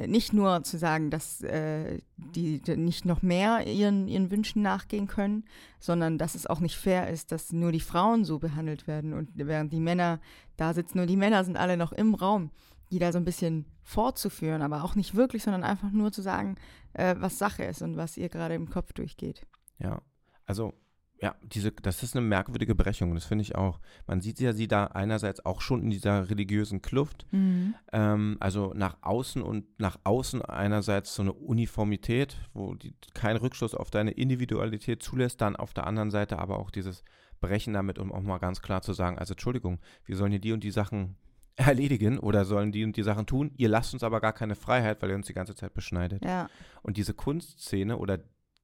nicht 0.06 0.32
nur 0.32 0.62
zu 0.62 0.78
sagen, 0.78 1.10
dass 1.10 1.42
äh, 1.42 1.98
die, 2.16 2.60
nicht 2.76 3.04
noch 3.04 3.22
mehr 3.22 3.66
ihren, 3.66 4.06
ihren 4.06 4.30
Wünschen 4.30 4.62
nachgehen 4.62 5.06
können, 5.06 5.44
sondern 5.78 6.16
dass 6.16 6.34
es 6.34 6.46
auch 6.46 6.60
nicht 6.60 6.76
fair 6.76 7.08
ist, 7.08 7.32
dass 7.32 7.52
nur 7.52 7.72
die 7.72 7.80
Frauen 7.80 8.24
so 8.24 8.38
behandelt 8.38 8.86
werden 8.86 9.12
und 9.12 9.30
während 9.34 9.72
die 9.72 9.80
Männer 9.80 10.20
da 10.56 10.74
sitzen 10.74 11.00
und 11.00 11.08
die 11.08 11.16
Männer 11.16 11.44
sind 11.44 11.56
alle 11.56 11.76
noch 11.76 11.92
im 11.92 12.14
Raum 12.14 12.50
die 12.90 12.98
da 12.98 13.12
so 13.12 13.18
ein 13.18 13.24
bisschen 13.24 13.66
fortzuführen, 13.82 14.62
aber 14.62 14.84
auch 14.84 14.94
nicht 14.94 15.14
wirklich, 15.14 15.42
sondern 15.42 15.62
einfach 15.62 15.90
nur 15.90 16.12
zu 16.12 16.22
sagen, 16.22 16.56
äh, 16.92 17.14
was 17.18 17.38
Sache 17.38 17.64
ist 17.64 17.82
und 17.82 17.96
was 17.96 18.16
ihr 18.16 18.28
gerade 18.28 18.54
im 18.54 18.68
Kopf 18.68 18.92
durchgeht. 18.92 19.46
Ja, 19.78 20.02
also 20.44 20.74
ja, 21.22 21.34
diese, 21.42 21.70
das 21.70 22.02
ist 22.02 22.16
eine 22.16 22.26
merkwürdige 22.26 22.74
Brechung, 22.74 23.14
das 23.14 23.26
finde 23.26 23.42
ich 23.42 23.54
auch. 23.54 23.80
Man 24.06 24.20
sieht 24.22 24.40
ja 24.40 24.52
sie 24.54 24.68
da 24.68 24.86
einerseits 24.86 25.44
auch 25.44 25.60
schon 25.60 25.82
in 25.82 25.90
dieser 25.90 26.30
religiösen 26.30 26.80
Kluft, 26.80 27.26
Mhm. 27.30 27.74
ähm, 27.92 28.36
also 28.40 28.72
nach 28.74 28.96
außen 29.02 29.42
und 29.42 29.66
nach 29.78 29.98
außen 30.04 30.40
einerseits 30.42 31.14
so 31.14 31.22
eine 31.22 31.32
Uniformität, 31.34 32.38
wo 32.54 32.74
die, 32.74 32.94
kein 33.12 33.36
Rückschluss 33.36 33.74
auf 33.74 33.90
deine 33.90 34.12
Individualität 34.12 35.02
zulässt, 35.02 35.40
dann 35.42 35.56
auf 35.56 35.74
der 35.74 35.86
anderen 35.86 36.10
Seite 36.10 36.38
aber 36.38 36.58
auch 36.58 36.70
dieses 36.70 37.04
Brechen 37.40 37.74
damit, 37.74 37.98
um 37.98 38.12
auch 38.12 38.22
mal 38.22 38.38
ganz 38.38 38.62
klar 38.62 38.80
zu 38.82 38.92
sagen, 38.92 39.18
also 39.18 39.34
Entschuldigung, 39.34 39.78
wir 40.04 40.16
sollen 40.16 40.30
hier 40.30 40.40
die 40.40 40.52
und 40.52 40.64
die 40.64 40.70
Sachen 40.70 41.16
erledigen 41.56 42.18
oder 42.18 42.46
sollen 42.46 42.72
die 42.72 42.84
und 42.84 42.96
die 42.96 43.02
Sachen 43.02 43.26
tun, 43.26 43.50
ihr 43.58 43.68
lasst 43.68 43.92
uns 43.92 44.02
aber 44.02 44.20
gar 44.22 44.32
keine 44.32 44.54
Freiheit, 44.54 45.02
weil 45.02 45.10
ihr 45.10 45.16
uns 45.16 45.26
die 45.26 45.34
ganze 45.34 45.54
Zeit 45.54 45.74
beschneidet. 45.74 46.24
Ja. 46.24 46.48
Und 46.82 46.96
diese 46.96 47.12
Kunstszene 47.12 47.98
oder 47.98 48.20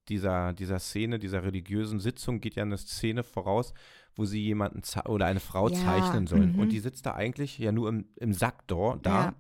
dieser, 0.09 0.53
dieser 0.53 0.79
Szene, 0.79 1.19
dieser 1.19 1.43
religiösen 1.43 2.01
Sitzung 2.01 2.41
geht 2.41 2.55
ja 2.57 2.63
eine 2.63 2.79
Szene 2.79 3.23
voraus, 3.23 3.75
wo 4.15 4.25
sie 4.25 4.43
jemanden 4.43 4.83
oder 5.09 5.27
eine 5.27 5.41
Frau 5.41 5.69
Ja, 5.69 5.75
zeichnen 5.75 6.27
sollen. 6.27 6.53
mhm. 6.53 6.59
Und 6.59 6.73
die 6.73 6.81
sitzt 6.81 7.07
da 7.07 7.15
eigentlich 7.15 7.59
ja 7.59 7.73
nur 7.73 7.89
im, 7.89 8.07
im 8.17 8.33
Sack 8.33 8.67
da, 8.67 8.99
da 9.03 9.25
Ja. 9.25 9.35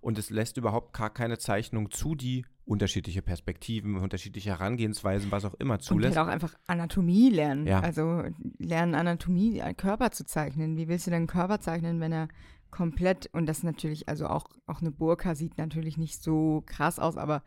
und 0.00 0.18
es 0.18 0.30
lässt 0.30 0.56
überhaupt 0.56 0.92
gar 0.92 1.10
keine 1.10 1.38
Zeichnung 1.38 1.90
zu, 1.90 2.14
die 2.14 2.44
unterschiedliche 2.64 3.22
Perspektiven, 3.22 3.96
unterschiedliche 3.96 4.50
Herangehensweisen, 4.50 5.32
was 5.32 5.44
auch 5.44 5.54
immer 5.54 5.74
Und 5.74 5.82
zulässt. 5.82 6.16
halt 6.16 6.28
auch 6.28 6.32
einfach 6.32 6.54
Anatomie 6.68 7.28
lernen. 7.30 7.66
Ja. 7.66 7.80
Also 7.80 8.22
lernen 8.58 8.94
Anatomie, 8.94 9.60
einen 9.60 9.76
Körper 9.76 10.12
zu 10.12 10.24
zeichnen. 10.24 10.76
Wie 10.76 10.86
willst 10.86 11.06
du 11.06 11.10
denn 11.10 11.18
einen 11.22 11.26
Körper 11.26 11.58
zeichnen, 11.58 11.98
wenn 11.98 12.12
er 12.12 12.28
komplett, 12.70 13.28
und 13.32 13.46
das 13.46 13.64
natürlich, 13.64 14.08
also 14.08 14.28
auch, 14.28 14.44
auch 14.66 14.80
eine 14.80 14.92
Burka 14.92 15.34
sieht 15.34 15.58
natürlich 15.58 15.98
nicht 15.98 16.22
so 16.22 16.62
krass 16.64 16.98
aus, 17.00 17.16
aber 17.16 17.42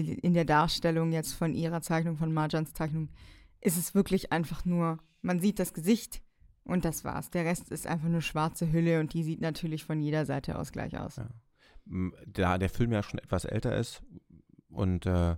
in 0.00 0.34
der 0.34 0.44
Darstellung 0.44 1.12
jetzt 1.12 1.32
von 1.32 1.54
ihrer 1.54 1.82
Zeichnung, 1.82 2.16
von 2.16 2.32
Marjans 2.32 2.72
Zeichnung, 2.72 3.10
ist 3.60 3.76
es 3.76 3.94
wirklich 3.94 4.32
einfach 4.32 4.64
nur, 4.64 4.98
man 5.20 5.40
sieht 5.40 5.58
das 5.58 5.74
Gesicht 5.74 6.22
und 6.64 6.84
das 6.84 7.04
war's. 7.04 7.30
Der 7.30 7.44
Rest 7.44 7.70
ist 7.70 7.86
einfach 7.86 8.08
nur 8.08 8.22
schwarze 8.22 8.72
Hülle 8.72 9.00
und 9.00 9.12
die 9.14 9.22
sieht 9.22 9.40
natürlich 9.40 9.84
von 9.84 10.00
jeder 10.00 10.24
Seite 10.26 10.58
aus 10.58 10.72
gleich 10.72 10.98
aus. 10.98 11.16
Ja. 11.16 11.28
Da 12.26 12.58
der 12.58 12.70
Film 12.70 12.92
ja 12.92 13.02
schon 13.02 13.18
etwas 13.18 13.44
älter 13.44 13.76
ist 13.76 14.02
und 14.70 15.04
äh, 15.06 15.36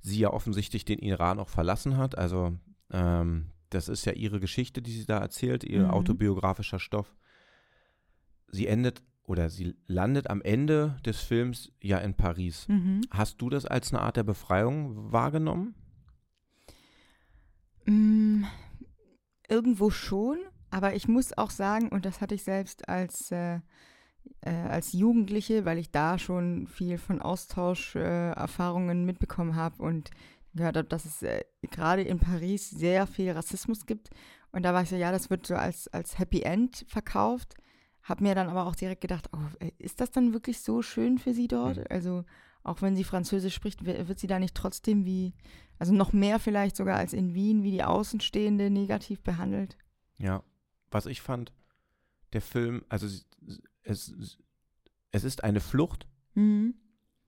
sie 0.00 0.18
ja 0.18 0.32
offensichtlich 0.32 0.84
den 0.84 0.98
Iran 0.98 1.38
auch 1.38 1.48
verlassen 1.48 1.96
hat, 1.96 2.18
also 2.18 2.58
ähm, 2.90 3.50
das 3.70 3.88
ist 3.88 4.04
ja 4.04 4.12
ihre 4.12 4.40
Geschichte, 4.40 4.82
die 4.82 4.92
sie 4.92 5.06
da 5.06 5.18
erzählt, 5.18 5.64
ihr 5.64 5.84
Mhm. 5.84 5.90
autobiografischer 5.90 6.78
Stoff. 6.78 7.14
Sie 8.48 8.66
endet 8.66 9.02
oder 9.24 9.50
sie 9.50 9.76
landet 9.86 10.28
am 10.28 10.42
Ende 10.42 10.96
des 11.04 11.20
Films 11.20 11.72
ja 11.80 11.98
in 11.98 12.14
Paris. 12.14 12.66
Mhm. 12.68 13.02
Hast 13.10 13.40
du 13.40 13.50
das 13.50 13.66
als 13.66 13.92
eine 13.92 14.02
Art 14.02 14.16
der 14.16 14.24
Befreiung 14.24 15.12
wahrgenommen? 15.12 15.74
Mm, 17.86 18.44
irgendwo 19.48 19.90
schon, 19.90 20.38
aber 20.70 20.94
ich 20.94 21.08
muss 21.08 21.36
auch 21.36 21.50
sagen, 21.50 21.88
und 21.88 22.04
das 22.04 22.20
hatte 22.20 22.34
ich 22.34 22.42
selbst 22.42 22.88
als, 22.88 23.30
äh, 23.30 23.60
äh, 24.40 24.50
als 24.50 24.92
Jugendliche, 24.92 25.64
weil 25.64 25.78
ich 25.78 25.90
da 25.90 26.18
schon 26.18 26.66
viel 26.66 26.98
von 26.98 27.20
Austauscherfahrungen 27.20 29.02
äh, 29.02 29.06
mitbekommen 29.06 29.56
habe 29.56 29.82
und 29.82 30.10
gehört 30.54 30.76
habe, 30.76 30.88
dass 30.88 31.04
es 31.04 31.22
äh, 31.22 31.44
gerade 31.62 32.02
in 32.02 32.18
Paris 32.18 32.70
sehr 32.70 33.06
viel 33.06 33.30
Rassismus 33.30 33.86
gibt. 33.86 34.10
Und 34.52 34.64
da 34.64 34.74
war 34.74 34.82
ich 34.82 34.90
so, 34.90 34.96
ja, 34.96 35.12
das 35.12 35.30
wird 35.30 35.46
so 35.46 35.54
als, 35.54 35.88
als 35.88 36.18
Happy 36.18 36.42
End 36.42 36.84
verkauft. 36.88 37.54
Hab 38.02 38.20
mir 38.20 38.34
dann 38.34 38.48
aber 38.48 38.66
auch 38.66 38.74
direkt 38.74 39.00
gedacht, 39.00 39.28
oh, 39.32 39.38
äh, 39.64 39.70
ist 39.78 40.00
das 40.00 40.10
dann 40.10 40.32
wirklich 40.32 40.60
so 40.60 40.82
schön 40.82 41.18
für 41.18 41.32
sie 41.34 41.48
dort? 41.48 41.76
Mhm. 41.78 41.84
Also 41.90 42.24
auch 42.64 42.82
wenn 42.82 42.96
sie 42.96 43.04
Französisch 43.04 43.54
spricht, 43.54 43.84
wi- 43.86 44.08
wird 44.08 44.18
sie 44.18 44.26
da 44.26 44.38
nicht 44.38 44.54
trotzdem 44.54 45.04
wie, 45.04 45.34
also 45.78 45.92
noch 45.92 46.12
mehr 46.12 46.38
vielleicht 46.38 46.76
sogar 46.76 46.96
als 46.98 47.12
in 47.12 47.34
Wien, 47.34 47.62
wie 47.62 47.70
die 47.72 47.84
Außenstehende 47.84 48.70
negativ 48.70 49.22
behandelt? 49.22 49.76
Ja. 50.18 50.42
Was 50.90 51.06
ich 51.06 51.20
fand, 51.22 51.52
der 52.32 52.42
Film, 52.42 52.84
also 52.88 53.06
es, 53.06 53.26
es, 53.82 54.38
es 55.10 55.24
ist 55.24 55.44
eine 55.44 55.60
Flucht, 55.60 56.06
Mhm. 56.34 56.74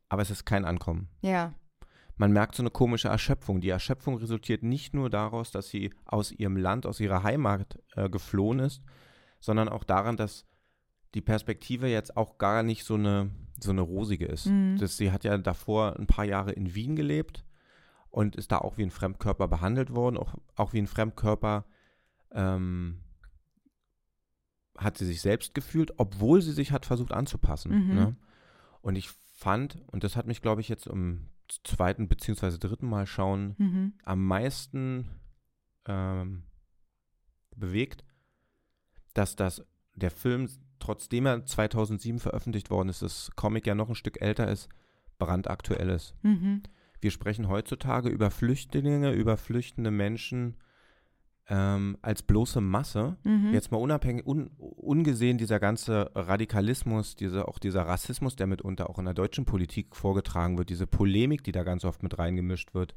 aber 0.09 0.23
es 0.23 0.31
ist 0.31 0.45
kein 0.47 0.65
Ankommen. 0.65 1.09
Ja. 1.21 1.55
Man 2.17 2.33
merkt 2.33 2.55
so 2.55 2.63
eine 2.63 2.71
komische 2.71 3.09
Erschöpfung. 3.09 3.61
Die 3.61 3.69
Erschöpfung 3.71 4.17
resultiert 4.19 4.63
nicht 4.63 4.95
nur 4.95 5.11
daraus, 5.11 5.51
dass 5.51 5.69
sie 5.69 5.93
aus 6.05 6.31
ihrem 6.31 6.57
Land, 6.57 6.87
aus 6.87 7.01
ihrer 7.01 7.23
Heimat 7.25 7.79
äh, 7.97 8.09
geflohen 8.09 8.61
ist, 8.61 8.83
sondern 9.41 9.69
auch 9.69 9.83
daran, 9.85 10.17
dass 10.17 10.47
die 11.15 11.21
Perspektive 11.21 11.89
jetzt 11.89 12.17
auch 12.17 12.39
gar 12.39 12.63
nicht 12.63 12.85
so 12.85 12.95
eine, 12.95 13.31
so 13.61 13.71
eine 13.71 13.81
rosige 13.81 14.27
ist. 14.27 14.47
Mhm. 14.47 14.77
Das, 14.79 14.97
sie 14.97 15.13
hat 15.13 15.25
ja 15.25 15.39
davor 15.39 15.97
ein 15.99 16.07
paar 16.07 16.25
Jahre 16.25 16.53
in 16.53 16.75
Wien 16.75 16.97
gelebt 16.97 17.45
und 18.11 18.37
ist 18.37 18.53
da 18.53 18.59
auch 18.59 18.77
wie 18.77 18.83
ein 18.83 18.91
Fremdkörper 18.91 19.49
behandelt 19.49 19.95
worden, 19.95 20.17
auch, 20.17 20.35
auch 20.57 20.73
wie 20.73 20.79
ein 20.79 20.87
Fremdkörper 20.87 21.65
ähm, 22.33 23.01
hat 24.77 24.99
sie 24.99 25.07
sich 25.07 25.21
selbst 25.21 25.55
gefühlt, 25.55 25.95
obwohl 25.99 26.43
sie 26.43 26.53
sich 26.53 26.73
hat 26.73 26.85
versucht 26.85 27.13
anzupassen. 27.13 27.89
Mhm. 27.89 27.95
Ne? 27.95 28.17
Und 28.83 28.97
ich 28.97 29.09
fand, 29.11 29.83
und 29.93 30.05
das 30.05 30.17
hat 30.17 30.27
mich, 30.27 30.43
glaube 30.43 30.61
ich, 30.61 30.69
jetzt 30.69 30.87
im 30.87 31.29
zweiten 31.49 32.09
beziehungsweise 32.09 32.59
dritten 32.59 32.89
Mal 32.89 33.07
schauen 33.07 33.55
Mhm. 33.59 33.93
am 34.03 34.25
meisten 34.27 35.11
ähm, 35.87 36.45
bewegt, 37.55 38.05
dass 39.13 39.37
das 39.37 39.65
der 39.95 40.11
Film, 40.11 40.49
trotzdem 40.79 41.27
er 41.27 41.45
2007 41.45 42.19
veröffentlicht 42.19 42.71
worden 42.71 42.89
ist, 42.89 43.03
das 43.03 43.31
Comic 43.37 43.67
ja 43.67 43.75
noch 43.75 43.89
ein 43.89 43.95
Stück 43.95 44.21
älter 44.21 44.49
ist, 44.49 44.69
brandaktuell 45.19 45.91
ist. 45.91 46.15
Mhm. 46.23 46.63
Wir 47.01 47.11
sprechen 47.11 47.49
heutzutage 47.49 48.09
über 48.09 48.31
Flüchtlinge, 48.31 49.13
über 49.13 49.37
flüchtende 49.37 49.91
Menschen 49.91 50.57
ähm, 51.49 51.99
als 52.01 52.23
bloße 52.23 52.61
Masse. 52.61 53.17
Mhm. 53.25 53.53
Jetzt 53.53 53.71
mal 53.71 53.79
unabhängig, 53.79 54.27
un, 54.27 54.51
ungesehen 54.57 55.39
dieser 55.39 55.61
ganze 55.61 56.11
Radikalismus, 56.15 57.17
diese, 57.17 57.49
auch 57.49 57.59
dieser 57.59 57.83
Rassismus, 57.83 58.37
der 58.37 58.47
mitunter 58.47 58.89
auch 58.89 58.99
in 58.99 59.05
der 59.05 59.15
deutschen 59.15 59.45
Politik 59.45 59.95
vorgetragen 59.95 60.57
wird, 60.57 60.71
diese 60.71 60.87
Polemik, 60.87 61.45
die 61.45 61.53
da 61.53 61.63
ganz 61.63 61.85
oft 61.85 62.03
mit 62.03 62.19
reingemischt 62.19 62.75
wird, 62.75 62.95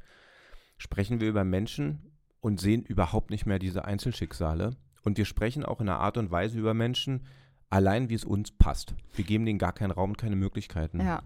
sprechen 0.78 1.20
wir 1.20 1.28
über 1.28 1.44
Menschen 1.44 2.12
und 2.40 2.60
sehen 2.60 2.82
überhaupt 2.82 3.30
nicht 3.30 3.46
mehr 3.46 3.58
diese 3.58 3.84
Einzelschicksale. 3.84 4.76
Und 5.02 5.18
wir 5.18 5.24
sprechen 5.24 5.64
auch 5.64 5.80
in 5.80 5.88
einer 5.88 6.00
Art 6.00 6.16
und 6.16 6.30
Weise 6.30 6.58
über 6.58 6.74
Menschen, 6.74 7.26
allein 7.70 8.08
wie 8.08 8.14
es 8.14 8.24
uns 8.24 8.50
passt. 8.50 8.94
Wir 9.14 9.24
geben 9.24 9.46
denen 9.46 9.58
gar 9.58 9.72
keinen 9.72 9.90
Raum 9.90 10.16
keine 10.16 10.36
Möglichkeiten. 10.36 11.00
Ja. 11.00 11.22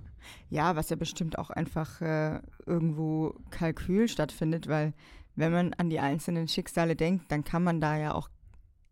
ja, 0.50 0.76
was 0.76 0.90
ja 0.90 0.96
bestimmt 0.96 1.38
auch 1.38 1.50
einfach 1.50 2.00
äh, 2.00 2.40
irgendwo 2.66 3.34
Kalkül 3.50 4.08
stattfindet, 4.08 4.68
weil 4.68 4.92
wenn 5.34 5.52
man 5.52 5.74
an 5.74 5.90
die 5.90 6.00
einzelnen 6.00 6.48
Schicksale 6.48 6.96
denkt, 6.96 7.30
dann 7.30 7.44
kann 7.44 7.64
man 7.64 7.80
da 7.80 7.96
ja 7.96 8.14
auch 8.14 8.28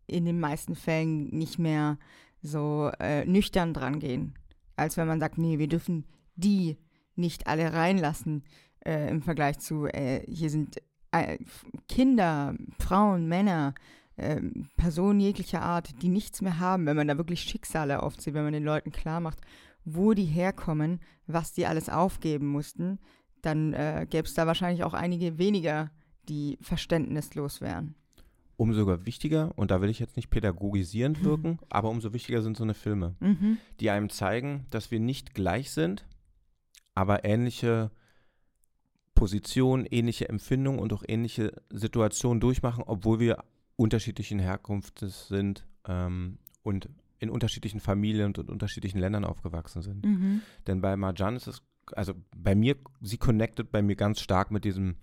in 0.07 0.25
den 0.25 0.39
meisten 0.39 0.75
Fällen 0.75 1.27
nicht 1.27 1.59
mehr 1.59 1.97
so 2.41 2.91
äh, 2.99 3.25
nüchtern 3.25 3.73
dran 3.73 3.99
gehen, 3.99 4.33
als 4.75 4.97
wenn 4.97 5.07
man 5.07 5.19
sagt, 5.19 5.37
nee, 5.37 5.59
wir 5.59 5.67
dürfen 5.67 6.05
die 6.35 6.77
nicht 7.15 7.47
alle 7.47 7.73
reinlassen 7.73 8.43
äh, 8.85 9.09
im 9.09 9.21
Vergleich 9.21 9.59
zu, 9.59 9.85
äh, 9.85 10.23
hier 10.27 10.49
sind 10.49 10.81
äh, 11.11 11.37
Kinder, 11.87 12.55
Frauen, 12.79 13.27
Männer, 13.27 13.75
äh, 14.17 14.41
Personen 14.77 15.19
jeglicher 15.19 15.61
Art, 15.61 16.01
die 16.01 16.09
nichts 16.09 16.41
mehr 16.41 16.59
haben, 16.59 16.85
wenn 16.85 16.97
man 16.97 17.07
da 17.07 17.17
wirklich 17.17 17.41
Schicksale 17.41 18.03
aufzieht, 18.03 18.33
wenn 18.33 18.43
man 18.43 18.53
den 18.53 18.63
Leuten 18.63 18.91
klar 18.91 19.19
macht, 19.19 19.39
wo 19.85 20.13
die 20.13 20.25
herkommen, 20.25 20.99
was 21.27 21.53
die 21.53 21.65
alles 21.65 21.89
aufgeben 21.89 22.47
mussten, 22.47 22.99
dann 23.41 23.73
äh, 23.73 24.05
gäbe 24.09 24.27
es 24.27 24.33
da 24.33 24.45
wahrscheinlich 24.47 24.83
auch 24.83 24.93
einige 24.93 25.37
weniger, 25.37 25.91
die 26.29 26.57
verständnislos 26.61 27.61
wären. 27.61 27.95
Umso 28.57 29.05
wichtiger, 29.05 29.53
und 29.55 29.71
da 29.71 29.81
will 29.81 29.89
ich 29.89 29.97
jetzt 29.97 30.17
nicht 30.17 30.29
pädagogisierend 30.29 31.23
wirken, 31.23 31.57
aber 31.69 31.89
umso 31.89 32.13
wichtiger 32.13 32.43
sind 32.43 32.55
so 32.55 32.63
eine 32.63 32.75
Filme. 32.75 33.15
Mhm. 33.19 33.57
die 33.79 33.89
einem 33.89 34.09
zeigen, 34.09 34.67
dass 34.69 34.91
wir 34.91 34.99
nicht 34.99 35.33
gleich 35.33 35.71
sind, 35.71 36.05
aber 36.93 37.25
ähnliche 37.25 37.89
Positionen, 39.15 39.87
ähnliche 39.89 40.29
Empfindungen 40.29 40.79
und 40.79 40.93
auch 40.93 41.03
ähnliche 41.07 41.53
Situationen 41.71 42.39
durchmachen, 42.39 42.83
obwohl 42.85 43.19
wir 43.19 43.43
unterschiedlichen 43.81 44.39
Herkunftes 44.39 45.27
sind 45.27 45.65
ähm, 45.87 46.37
und 46.63 46.89
in 47.19 47.29
unterschiedlichen 47.29 47.79
Familien 47.79 48.27
und 48.27 48.37
in 48.37 48.49
unterschiedlichen 48.49 48.99
Ländern 48.99 49.25
aufgewachsen 49.25 49.81
sind. 49.81 50.05
Mhm. 50.05 50.41
Denn 50.67 50.81
bei 50.81 50.95
Marjan 50.95 51.35
ist 51.35 51.47
es, 51.47 51.61
also 51.93 52.13
bei 52.35 52.55
mir, 52.55 52.75
sie 53.01 53.17
connectet 53.17 53.71
bei 53.71 53.81
mir 53.81 53.95
ganz 53.95 54.21
stark 54.21 54.51
mit 54.51 54.65
diesem 54.65 54.95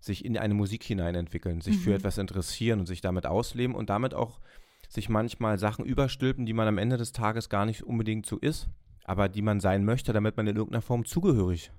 sich 0.00 0.24
in 0.24 0.38
eine 0.38 0.54
Musik 0.54 0.84
hineinentwickeln, 0.84 1.60
sich 1.60 1.76
für 1.76 1.90
Mhm. 1.90 1.96
etwas 1.96 2.18
interessieren 2.18 2.78
und 2.78 2.86
sich 2.86 3.00
damit 3.00 3.26
ausleben 3.26 3.74
und 3.74 3.90
damit 3.90 4.14
auch 4.14 4.40
sich 4.88 5.08
manchmal 5.08 5.58
Sachen 5.58 5.84
überstülpen, 5.84 6.46
die 6.46 6.52
man 6.52 6.68
am 6.68 6.78
Ende 6.78 6.96
des 6.96 7.12
Tages 7.12 7.48
gar 7.48 7.66
nicht 7.66 7.82
unbedingt 7.82 8.24
so 8.24 8.38
ist, 8.38 8.68
aber 9.04 9.28
die 9.28 9.42
man 9.42 9.58
sein 9.58 9.84
möchte, 9.84 10.12
damit 10.12 10.36
man 10.36 10.46
in 10.46 10.56
irgendeiner 10.56 10.82
Form 10.82 11.04
zugehörig 11.04 11.72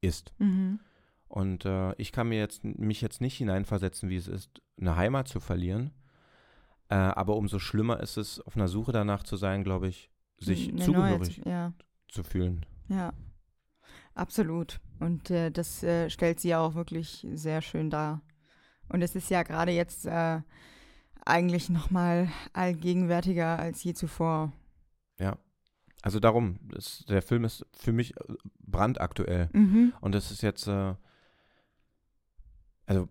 ist. 0.00 0.32
Mhm. 0.38 0.80
Und 1.28 1.64
äh, 1.64 1.94
ich 1.96 2.12
kann 2.12 2.28
mir 2.28 2.38
jetzt 2.38 2.64
mich 2.64 3.00
jetzt 3.00 3.20
nicht 3.20 3.36
hineinversetzen, 3.36 4.08
wie 4.08 4.16
es 4.16 4.28
ist, 4.28 4.62
eine 4.80 4.96
Heimat 4.96 5.28
zu 5.28 5.40
verlieren. 5.40 5.92
Äh, 6.88 6.94
aber 6.94 7.36
umso 7.36 7.58
schlimmer 7.58 8.00
ist 8.00 8.16
es, 8.16 8.40
auf 8.40 8.54
einer 8.56 8.68
Suche 8.68 8.92
danach 8.92 9.24
zu 9.24 9.36
sein, 9.36 9.64
glaube 9.64 9.88
ich, 9.88 10.10
sich 10.38 10.68
Eine 10.68 10.82
zugehörig 10.84 11.44
neue- 11.44 11.52
Ja, 11.52 11.72
zu 12.08 12.22
fühlen. 12.22 12.64
ja. 12.88 13.12
Absolut. 14.14 14.80
Und 14.98 15.30
äh, 15.30 15.50
das 15.50 15.82
äh, 15.82 16.08
stellt 16.08 16.40
sie 16.40 16.48
ja 16.48 16.60
auch 16.60 16.74
wirklich 16.74 17.26
sehr 17.34 17.60
schön 17.60 17.90
dar. 17.90 18.22
Und 18.88 19.02
es 19.02 19.14
ist 19.14 19.28
ja 19.28 19.42
gerade 19.42 19.72
jetzt 19.72 20.06
äh, 20.06 20.40
eigentlich 21.24 21.68
noch 21.68 21.90
mal 21.90 22.28
allgegenwärtiger 22.54 23.58
als 23.58 23.82
je 23.84 23.92
zuvor. 23.92 24.52
Ja. 25.18 25.36
Also 26.02 26.18
darum, 26.20 26.58
das, 26.62 27.04
der 27.08 27.20
Film 27.20 27.44
ist 27.44 27.66
für 27.74 27.92
mich 27.92 28.16
äh, 28.16 28.34
brandaktuell. 28.60 29.50
Mhm. 29.52 29.92
Und 30.00 30.14
das 30.14 30.30
ist 30.30 30.42
jetzt, 30.42 30.66
äh, 30.66 30.94
also 32.86 33.08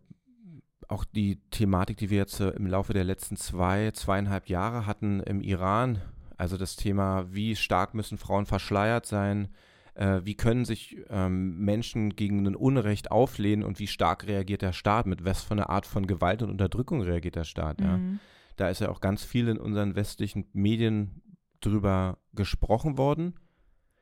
auch 0.87 1.03
die 1.03 1.41
Thematik, 1.51 1.97
die 1.97 2.09
wir 2.09 2.17
jetzt 2.17 2.39
äh, 2.39 2.49
im 2.49 2.67
Laufe 2.67 2.93
der 2.93 3.03
letzten 3.03 3.37
zwei, 3.37 3.91
zweieinhalb 3.91 4.47
Jahre 4.49 4.85
hatten 4.85 5.19
im 5.21 5.41
Iran, 5.41 6.01
also 6.37 6.57
das 6.57 6.75
Thema, 6.75 7.33
wie 7.33 7.55
stark 7.55 7.93
müssen 7.93 8.17
Frauen 8.17 8.45
verschleiert 8.45 9.05
sein, 9.05 9.49
äh, 9.95 10.21
wie 10.23 10.35
können 10.35 10.65
sich 10.65 10.97
ähm, 11.09 11.59
Menschen 11.59 12.15
gegen 12.15 12.45
ein 12.45 12.55
Unrecht 12.55 13.11
auflehnen 13.11 13.63
und 13.65 13.79
wie 13.79 13.87
stark 13.87 14.27
reagiert 14.27 14.61
der 14.61 14.73
Staat, 14.73 15.05
mit 15.05 15.25
was 15.25 15.43
für 15.43 15.53
eine 15.53 15.69
Art 15.69 15.85
von 15.85 16.07
Gewalt 16.07 16.41
und 16.41 16.49
Unterdrückung 16.49 17.01
reagiert 17.01 17.35
der 17.35 17.45
Staat. 17.45 17.81
Ja? 17.81 17.97
Mhm. 17.97 18.19
Da 18.57 18.69
ist 18.69 18.81
ja 18.81 18.89
auch 18.89 19.01
ganz 19.01 19.23
viel 19.23 19.47
in 19.47 19.57
unseren 19.57 19.95
westlichen 19.95 20.47
Medien 20.53 21.21
drüber 21.61 22.17
gesprochen 22.33 22.97
worden. 22.97 23.35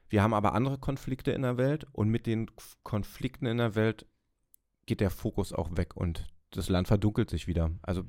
Wir 0.10 0.22
haben 0.22 0.34
aber 0.34 0.54
andere 0.54 0.78
Konflikte 0.78 1.32
in 1.32 1.44
der 1.44 1.58
Welt 1.58 1.88
und 1.92 2.10
mit 2.10 2.26
den 2.26 2.52
Konflikten 2.84 3.46
in 3.46 3.58
der 3.58 3.76
Welt 3.76 4.06
geht 4.86 5.00
der 5.00 5.10
Fokus 5.10 5.54
auch 5.54 5.76
weg 5.78 5.96
und 5.96 6.28
das 6.52 6.70
Land 6.70 6.88
verdunkelt 6.88 7.30
sich 7.30 7.48
wieder. 7.48 7.72
Also 7.82 8.04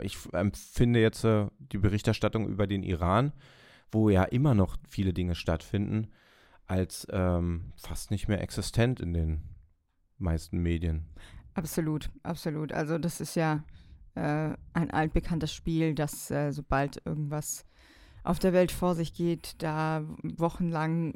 ich 0.00 0.16
empfinde 0.32 1.00
jetzt 1.00 1.24
äh, 1.24 1.46
die 1.58 1.78
Berichterstattung 1.78 2.48
über 2.48 2.66
den 2.66 2.82
Iran, 2.82 3.32
wo 3.90 4.10
ja 4.10 4.24
immer 4.24 4.54
noch 4.54 4.76
viele 4.88 5.12
Dinge 5.12 5.34
stattfinden, 5.34 6.08
als 6.66 7.06
ähm, 7.10 7.72
fast 7.76 8.10
nicht 8.10 8.28
mehr 8.28 8.40
existent 8.40 9.00
in 9.00 9.14
den 9.14 9.42
meisten 10.18 10.58
Medien. 10.58 11.06
Absolut, 11.54 12.10
absolut. 12.22 12.72
Also 12.72 12.98
das 12.98 13.20
ist 13.20 13.34
ja 13.34 13.64
äh, 14.14 14.54
ein 14.72 14.90
altbekanntes 14.90 15.52
Spiel, 15.52 15.94
dass 15.94 16.30
äh, 16.30 16.52
sobald 16.52 17.04
irgendwas 17.04 17.64
auf 18.22 18.38
der 18.38 18.52
Welt 18.52 18.70
vor 18.70 18.94
sich 18.94 19.14
geht, 19.14 19.62
da 19.62 20.04
wochenlang 20.22 21.14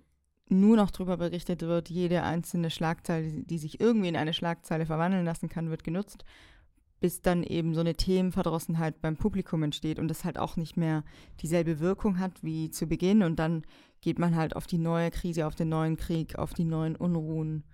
nur 0.49 0.77
noch 0.77 0.91
drüber 0.91 1.17
berichtet 1.17 1.63
wird. 1.63 1.89
Jede 1.89 2.23
einzelne 2.23 2.71
Schlagzeile, 2.71 3.45
die- 3.45 3.59
sich 3.59 3.81
irgendwie 3.81 4.09
in 4.09 4.17
eine 4.17 4.33
Schlagzeile 4.35 4.87
verwandeln 4.87 5.25
lassen 5.25 5.49
kann, 5.49 5.71
wird 5.71 5.85
genutzt, 5.85 6.25
bis 7.01 7.21
dann 7.23 7.43
eben 7.43 7.75
so 7.75 7.81
eine 7.81 7.95
Themenverdrossenheit 7.95 9.01
beim 9.01 9.17
Publikum 9.17 9.63
entsteht 9.63 9.99
und 9.99 10.09
das 10.09 10.25
halt 10.25 10.39
auch 10.39 10.57
nicht 10.57 10.77
mehr 10.77 11.05
dieselbe 11.41 11.81
Wirkung 11.81 12.19
hat 12.19 12.43
wie 12.43 12.71
zu 12.71 12.87
Beginn. 12.87 13.23
Und 13.23 13.39
dann 13.39 13.65
geht 14.01 14.19
man 14.19 14.37
halt 14.37 14.55
auf 14.57 14.67
die 14.67 14.79
neue 14.79 15.11
Krise, 15.11 15.47
auf 15.47 15.55
den 15.55 15.69
neuen 15.69 15.97
Krieg, 15.97 16.37
auf 16.39 16.55
die 16.55 16.65
neuen 16.65 16.97
Unruhen 16.97 17.65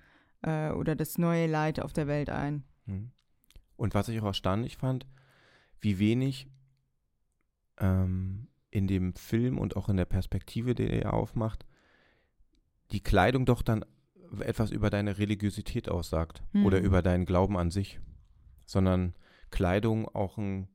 äh, 0.43 0.71
oder 0.71 0.95
das 0.95 1.19
neue 1.19 1.47
Leid 1.47 1.81
auf 1.81 1.93
der 1.93 2.07
Welt 2.07 2.31
ein. 2.31 2.65
Hm. 2.87 3.11
Und 3.77 3.95
was 3.95 4.09
ich 4.09 4.21
auch 4.21 4.27
erstaunlich 4.27 4.77
fand, 4.77 5.07
wie 5.81 5.99
wenig 5.99 6.49
ähm, 7.79 8.49
in 8.71 8.87
dem 8.87 9.15
Film 9.15 9.59
und 9.59 9.77
auch 9.77 9.89
in 9.89 9.97
der 9.97 10.05
Perspektive, 10.05 10.75
die 10.75 10.89
er 10.89 11.15
aufmacht, 11.15 11.65
die 12.93 13.03
Kleidung 13.03 13.47
doch 13.47 13.63
dann 13.63 13.85
etwas 14.41 14.71
über 14.71 14.91
deine 14.91 15.19
Religiosität 15.19 15.89
aussagt 15.89 16.43
Hm. 16.53 16.67
oder 16.67 16.81
über 16.81 17.03
deinen 17.03 17.25
Glauben 17.27 17.57
an 17.57 17.71
sich, 17.71 18.01
sondern 18.67 19.15
Kleidung 19.51 20.07
auch 20.09 20.37
ein, 20.39 20.69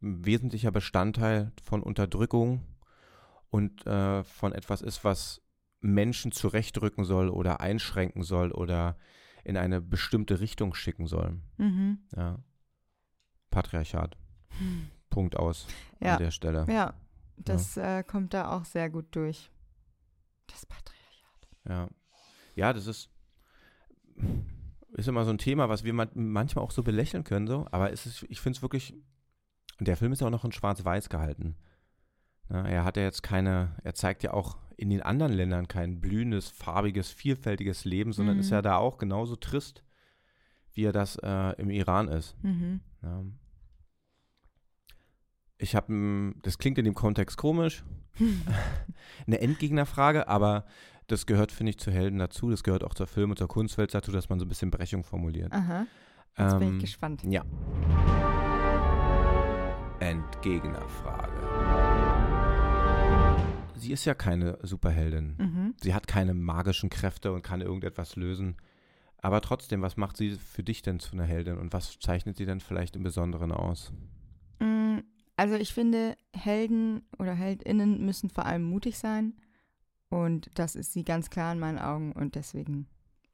wesentlicher 0.00 0.70
Bestandteil 0.70 1.52
von 1.62 1.82
Unterdrückung 1.82 2.64
und 3.50 3.84
äh, 3.86 4.22
von 4.22 4.52
etwas 4.52 4.82
ist, 4.82 5.02
was 5.04 5.42
Menschen 5.80 6.30
zurechtrücken 6.32 7.04
soll 7.04 7.28
oder 7.28 7.60
einschränken 7.60 8.22
soll 8.22 8.52
oder 8.52 8.96
in 9.44 9.56
eine 9.56 9.80
bestimmte 9.80 10.38
Richtung 10.40 10.74
schicken 10.74 11.06
soll. 11.06 11.40
Mhm. 11.56 11.98
Ja. 12.16 12.38
Patriarchat. 13.50 14.16
Punkt 15.10 15.36
aus 15.36 15.66
Ja. 16.00 16.14
an 16.14 16.18
der 16.22 16.30
Stelle. 16.30 16.66
Ja, 16.68 16.94
das 17.36 17.76
äh, 17.76 18.02
kommt 18.04 18.34
da 18.34 18.50
auch 18.56 18.64
sehr 18.64 18.90
gut 18.90 19.06
durch. 19.12 19.50
Das 20.48 20.66
Patriarchat. 20.66 20.97
Ja. 21.68 21.88
Ja, 22.54 22.72
das 22.72 22.86
ist, 22.86 23.10
ist 24.92 25.06
immer 25.08 25.24
so 25.24 25.30
ein 25.30 25.38
Thema, 25.38 25.68
was 25.68 25.84
wir 25.84 25.92
man, 25.92 26.08
manchmal 26.14 26.64
auch 26.64 26.70
so 26.72 26.82
belächeln 26.82 27.22
können, 27.24 27.46
so, 27.46 27.66
aber 27.70 27.92
es 27.92 28.06
ist, 28.06 28.24
ich 28.28 28.40
finde 28.40 28.56
es 28.56 28.62
wirklich, 28.62 28.94
der 29.78 29.96
Film 29.96 30.12
ist 30.12 30.20
ja 30.20 30.26
auch 30.26 30.32
noch 30.32 30.44
in 30.44 30.52
Schwarz-Weiß 30.52 31.08
gehalten. 31.08 31.54
Ja, 32.50 32.64
er 32.66 32.84
hat 32.84 32.96
ja 32.96 33.02
jetzt 33.04 33.22
keine, 33.22 33.76
er 33.84 33.94
zeigt 33.94 34.22
ja 34.22 34.32
auch 34.32 34.56
in 34.76 34.90
den 34.90 35.02
anderen 35.02 35.32
Ländern 35.32 35.68
kein 35.68 36.00
blühendes, 36.00 36.48
farbiges, 36.48 37.10
vielfältiges 37.10 37.84
Leben, 37.84 38.12
sondern 38.12 38.36
Mhm. 38.36 38.40
ist 38.40 38.50
ja 38.50 38.62
da 38.62 38.76
auch 38.78 38.96
genauso 38.98 39.36
trist, 39.36 39.84
wie 40.72 40.84
er 40.84 40.92
das 40.92 41.16
äh, 41.16 41.52
im 41.60 41.70
Iran 41.70 42.08
ist. 42.08 42.36
Mhm. 42.42 42.80
Ja. 43.02 43.24
Ich 45.58 45.74
habe, 45.74 46.32
das 46.42 46.58
klingt 46.58 46.78
in 46.78 46.84
dem 46.84 46.94
Kontext 46.94 47.36
komisch, 47.36 47.84
eine 49.26 49.40
Endgegnerfrage, 49.40 50.28
aber 50.28 50.64
das 51.08 51.26
gehört, 51.26 51.50
finde 51.52 51.70
ich, 51.70 51.78
zu 51.78 51.90
Helden 51.90 52.18
dazu. 52.18 52.50
Das 52.50 52.62
gehört 52.62 52.84
auch 52.84 52.94
zur 52.94 53.06
Film- 53.06 53.30
und 53.30 53.38
zur 53.38 53.48
Kunstwelt 53.48 53.92
dazu, 53.94 54.12
dass 54.12 54.28
man 54.28 54.38
so 54.38 54.44
ein 54.44 54.48
bisschen 54.48 54.70
Brechung 54.70 55.02
formuliert. 55.04 55.52
Aha. 55.52 55.86
Jetzt 56.38 56.58
bin 56.58 56.68
Ähm, 56.68 56.74
ich 56.76 56.82
gespannt. 56.82 57.22
Ja. 57.24 57.42
Endgegnerfrage. 60.00 61.32
Sie 63.74 63.92
ist 63.92 64.04
ja 64.04 64.14
keine 64.14 64.58
Superheldin. 64.62 65.34
Mhm. 65.38 65.74
Sie 65.82 65.94
hat 65.94 66.06
keine 66.06 66.34
magischen 66.34 66.90
Kräfte 66.90 67.32
und 67.32 67.42
kann 67.42 67.60
irgendetwas 67.60 68.16
lösen. 68.16 68.56
Aber 69.20 69.40
trotzdem, 69.40 69.82
was 69.82 69.96
macht 69.96 70.16
sie 70.16 70.32
für 70.32 70.62
dich 70.62 70.82
denn 70.82 71.00
zu 71.00 71.12
einer 71.12 71.24
Heldin 71.24 71.58
und 71.58 71.72
was 71.72 71.98
zeichnet 71.98 72.36
sie 72.36 72.46
denn 72.46 72.60
vielleicht 72.60 72.94
im 72.96 73.02
Besonderen 73.02 73.50
aus? 73.50 73.92
Mm, 74.60 74.98
Also 75.36 75.54
ich 75.56 75.72
finde, 75.74 76.16
Helden 76.34 77.02
oder 77.18 77.32
Heldinnen 77.34 78.04
müssen 78.04 78.30
vor 78.30 78.46
allem 78.46 78.62
mutig 78.62 78.98
sein. 78.98 79.34
Und 80.10 80.50
das 80.54 80.74
ist 80.74 80.92
sie 80.92 81.04
ganz 81.04 81.30
klar 81.30 81.52
in 81.52 81.58
meinen 81.58 81.78
Augen. 81.78 82.12
Und 82.12 82.34
deswegen 82.34 82.86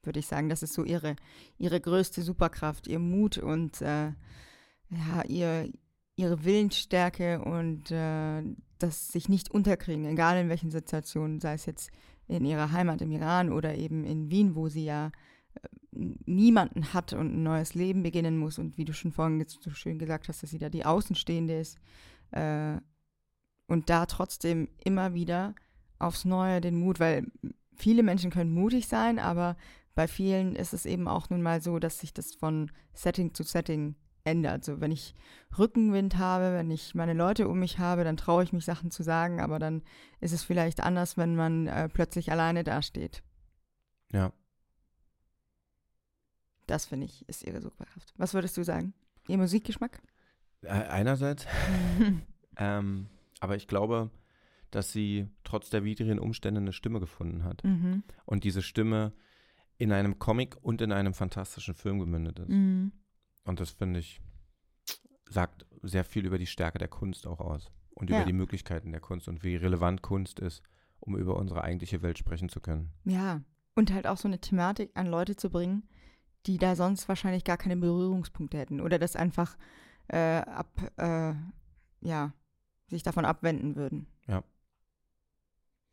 würde 0.03 0.19
ich 0.19 0.27
sagen, 0.27 0.49
das 0.49 0.63
ist 0.63 0.73
so 0.73 0.83
ihre, 0.83 1.15
ihre 1.57 1.79
größte 1.79 2.21
Superkraft, 2.21 2.87
ihr 2.87 2.99
Mut 2.99 3.37
und 3.37 3.81
äh, 3.81 4.11
ja, 4.89 5.23
ihr, 5.27 5.71
ihre 6.15 6.43
Willensstärke 6.43 7.41
und 7.41 7.91
äh, 7.91 8.43
das 8.77 9.07
sich 9.07 9.29
nicht 9.29 9.51
unterkriegen, 9.51 10.05
egal 10.05 10.37
in 10.37 10.49
welchen 10.49 10.71
Situationen, 10.71 11.39
sei 11.39 11.53
es 11.53 11.65
jetzt 11.65 11.91
in 12.27 12.45
ihrer 12.45 12.71
Heimat 12.71 13.01
im 13.01 13.11
Iran 13.11 13.51
oder 13.51 13.75
eben 13.75 14.03
in 14.03 14.29
Wien, 14.29 14.55
wo 14.55 14.67
sie 14.69 14.85
ja 14.85 15.11
äh, 15.55 15.67
niemanden 16.25 16.93
hat 16.93 17.13
und 17.13 17.33
ein 17.33 17.43
neues 17.43 17.73
Leben 17.73 18.03
beginnen 18.03 18.37
muss 18.37 18.59
und 18.59 18.77
wie 18.77 18.85
du 18.85 18.93
schon 18.93 19.11
vorhin 19.11 19.43
so 19.47 19.69
schön 19.71 19.99
gesagt 19.99 20.27
hast, 20.27 20.43
dass 20.43 20.49
sie 20.49 20.59
da 20.59 20.69
die 20.69 20.85
Außenstehende 20.85 21.59
ist 21.59 21.79
äh, 22.31 22.77
und 23.67 23.89
da 23.89 24.05
trotzdem 24.05 24.69
immer 24.83 25.13
wieder 25.13 25.55
aufs 25.99 26.25
Neue 26.25 26.61
den 26.61 26.79
Mut, 26.79 26.99
weil 26.99 27.27
viele 27.75 28.03
Menschen 28.03 28.31
können 28.31 28.53
mutig 28.53 28.87
sein, 28.87 29.19
aber 29.19 29.55
bei 29.95 30.07
vielen 30.07 30.55
ist 30.55 30.73
es 30.73 30.85
eben 30.85 31.07
auch 31.07 31.29
nun 31.29 31.41
mal 31.41 31.61
so, 31.61 31.79
dass 31.79 31.99
sich 31.99 32.13
das 32.13 32.35
von 32.35 32.71
Setting 32.93 33.33
zu 33.33 33.43
Setting 33.43 33.95
ändert. 34.25 34.65
So, 34.65 34.81
wenn 34.81 34.91
ich 34.91 35.15
Rückenwind 35.57 36.17
habe, 36.17 36.53
wenn 36.53 36.69
ich 36.69 36.95
meine 36.95 37.13
Leute 37.13 37.47
um 37.47 37.59
mich 37.59 37.79
habe, 37.79 38.03
dann 38.03 38.17
traue 38.17 38.43
ich 38.43 38.51
mich 38.51 38.65
Sachen 38.65 38.91
zu 38.91 39.03
sagen, 39.03 39.39
aber 39.39 39.59
dann 39.59 39.83
ist 40.19 40.33
es 40.33 40.43
vielleicht 40.43 40.81
anders, 40.81 41.15
wenn 41.15 41.35
man 41.35 41.67
äh, 41.67 41.87
plötzlich 41.87 42.31
alleine 42.31 42.63
dasteht. 42.63 43.23
Ja. 44.11 44.33
Das 46.67 46.85
finde 46.85 47.05
ich 47.05 47.27
ist 47.29 47.43
ihre 47.43 47.61
Superkraft. 47.61 48.13
Was 48.17 48.33
würdest 48.33 48.57
du 48.57 48.63
sagen? 48.63 48.93
Ihr 49.27 49.37
Musikgeschmack? 49.37 50.01
Äh, 50.63 50.69
Einerseits, 50.69 51.45
ähm, 52.57 53.07
aber 53.39 53.55
ich 53.55 53.67
glaube, 53.67 54.09
dass 54.75 54.91
sie 54.91 55.29
trotz 55.45 55.69
der 55.69 55.85
widrigen 55.85 56.19
Umstände 56.19 56.59
eine 56.59 56.73
Stimme 56.73 56.99
gefunden 56.99 57.45
hat. 57.45 57.63
mhm. 57.63 58.03
Und 58.25 58.43
diese 58.43 58.61
Stimme 58.61 59.13
in 59.77 59.93
einem 59.93 60.19
Comic 60.19 60.57
und 60.61 60.81
in 60.81 60.91
einem 60.91 61.13
fantastischen 61.13 61.75
Film 61.75 61.99
gemündet 61.99 62.39
ist. 62.39 62.49
Mhm. 62.49 62.91
Und 63.45 63.59
das 63.61 63.69
finde 63.69 64.01
ich, 64.01 64.19
sagt 65.29 65.65
sehr 65.81 66.03
viel 66.03 66.25
über 66.25 66.37
die 66.37 66.45
Stärke 66.45 66.77
der 66.77 66.89
Kunst 66.89 67.25
auch 67.25 67.39
aus. 67.39 67.71
Und 67.91 68.09
Ja. 68.09 68.17
über 68.17 68.25
die 68.25 68.33
Möglichkeiten 68.33 68.91
der 68.91 68.99
Kunst 68.99 69.29
und 69.29 69.43
wie 69.43 69.55
relevant 69.55 70.01
Kunst 70.01 70.41
ist, 70.41 70.61
um 70.99 71.15
über 71.17 71.37
unsere 71.37 71.63
eigentliche 71.63 72.01
Welt 72.01 72.17
sprechen 72.17 72.49
zu 72.49 72.59
können. 72.59 72.91
Ja, 73.05 73.41
und 73.75 73.93
halt 73.93 74.07
auch 74.07 74.17
so 74.17 74.27
eine 74.27 74.41
Thematik 74.41 74.91
an 74.95 75.07
Leute 75.07 75.37
zu 75.37 75.49
bringen, 75.49 75.87
die 76.47 76.57
da 76.57 76.75
sonst 76.75 77.07
wahrscheinlich 77.07 77.45
gar 77.45 77.57
keine 77.57 77.77
Berührungspunkte 77.77 78.57
hätten 78.57 78.81
oder 78.81 78.99
das 78.99 79.15
einfach 79.15 79.57
äh, 80.09 80.17
ab, 80.17 80.69
äh, 80.97 81.33
ja, 82.01 82.33
sich 82.89 83.03
davon 83.03 83.23
abwenden 83.23 83.77
würden. 83.77 84.07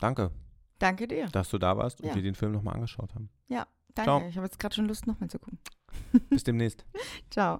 Danke, 0.02 0.30
Danke 0.78 1.06
dir. 1.06 1.28
dass 1.28 1.48
du 1.50 1.58
da 1.58 1.76
warst 1.76 2.00
und 2.00 2.08
Ja. 2.08 2.14
wir 2.14 2.22
den 2.22 2.34
Film 2.34 2.52
nochmal 2.52 2.74
angeschaut 2.74 3.14
haben. 3.14 3.30
Danke. 3.94 4.02
Ciao. 4.04 4.26
Ich 4.28 4.36
habe 4.36 4.46
jetzt 4.46 4.58
gerade 4.58 4.74
schon 4.74 4.86
Lust, 4.86 5.06
nochmal 5.06 5.28
zu 5.28 5.38
gucken. 5.38 5.58
Bis 6.30 6.42
demnächst. 6.44 6.84
Ciao. 7.30 7.50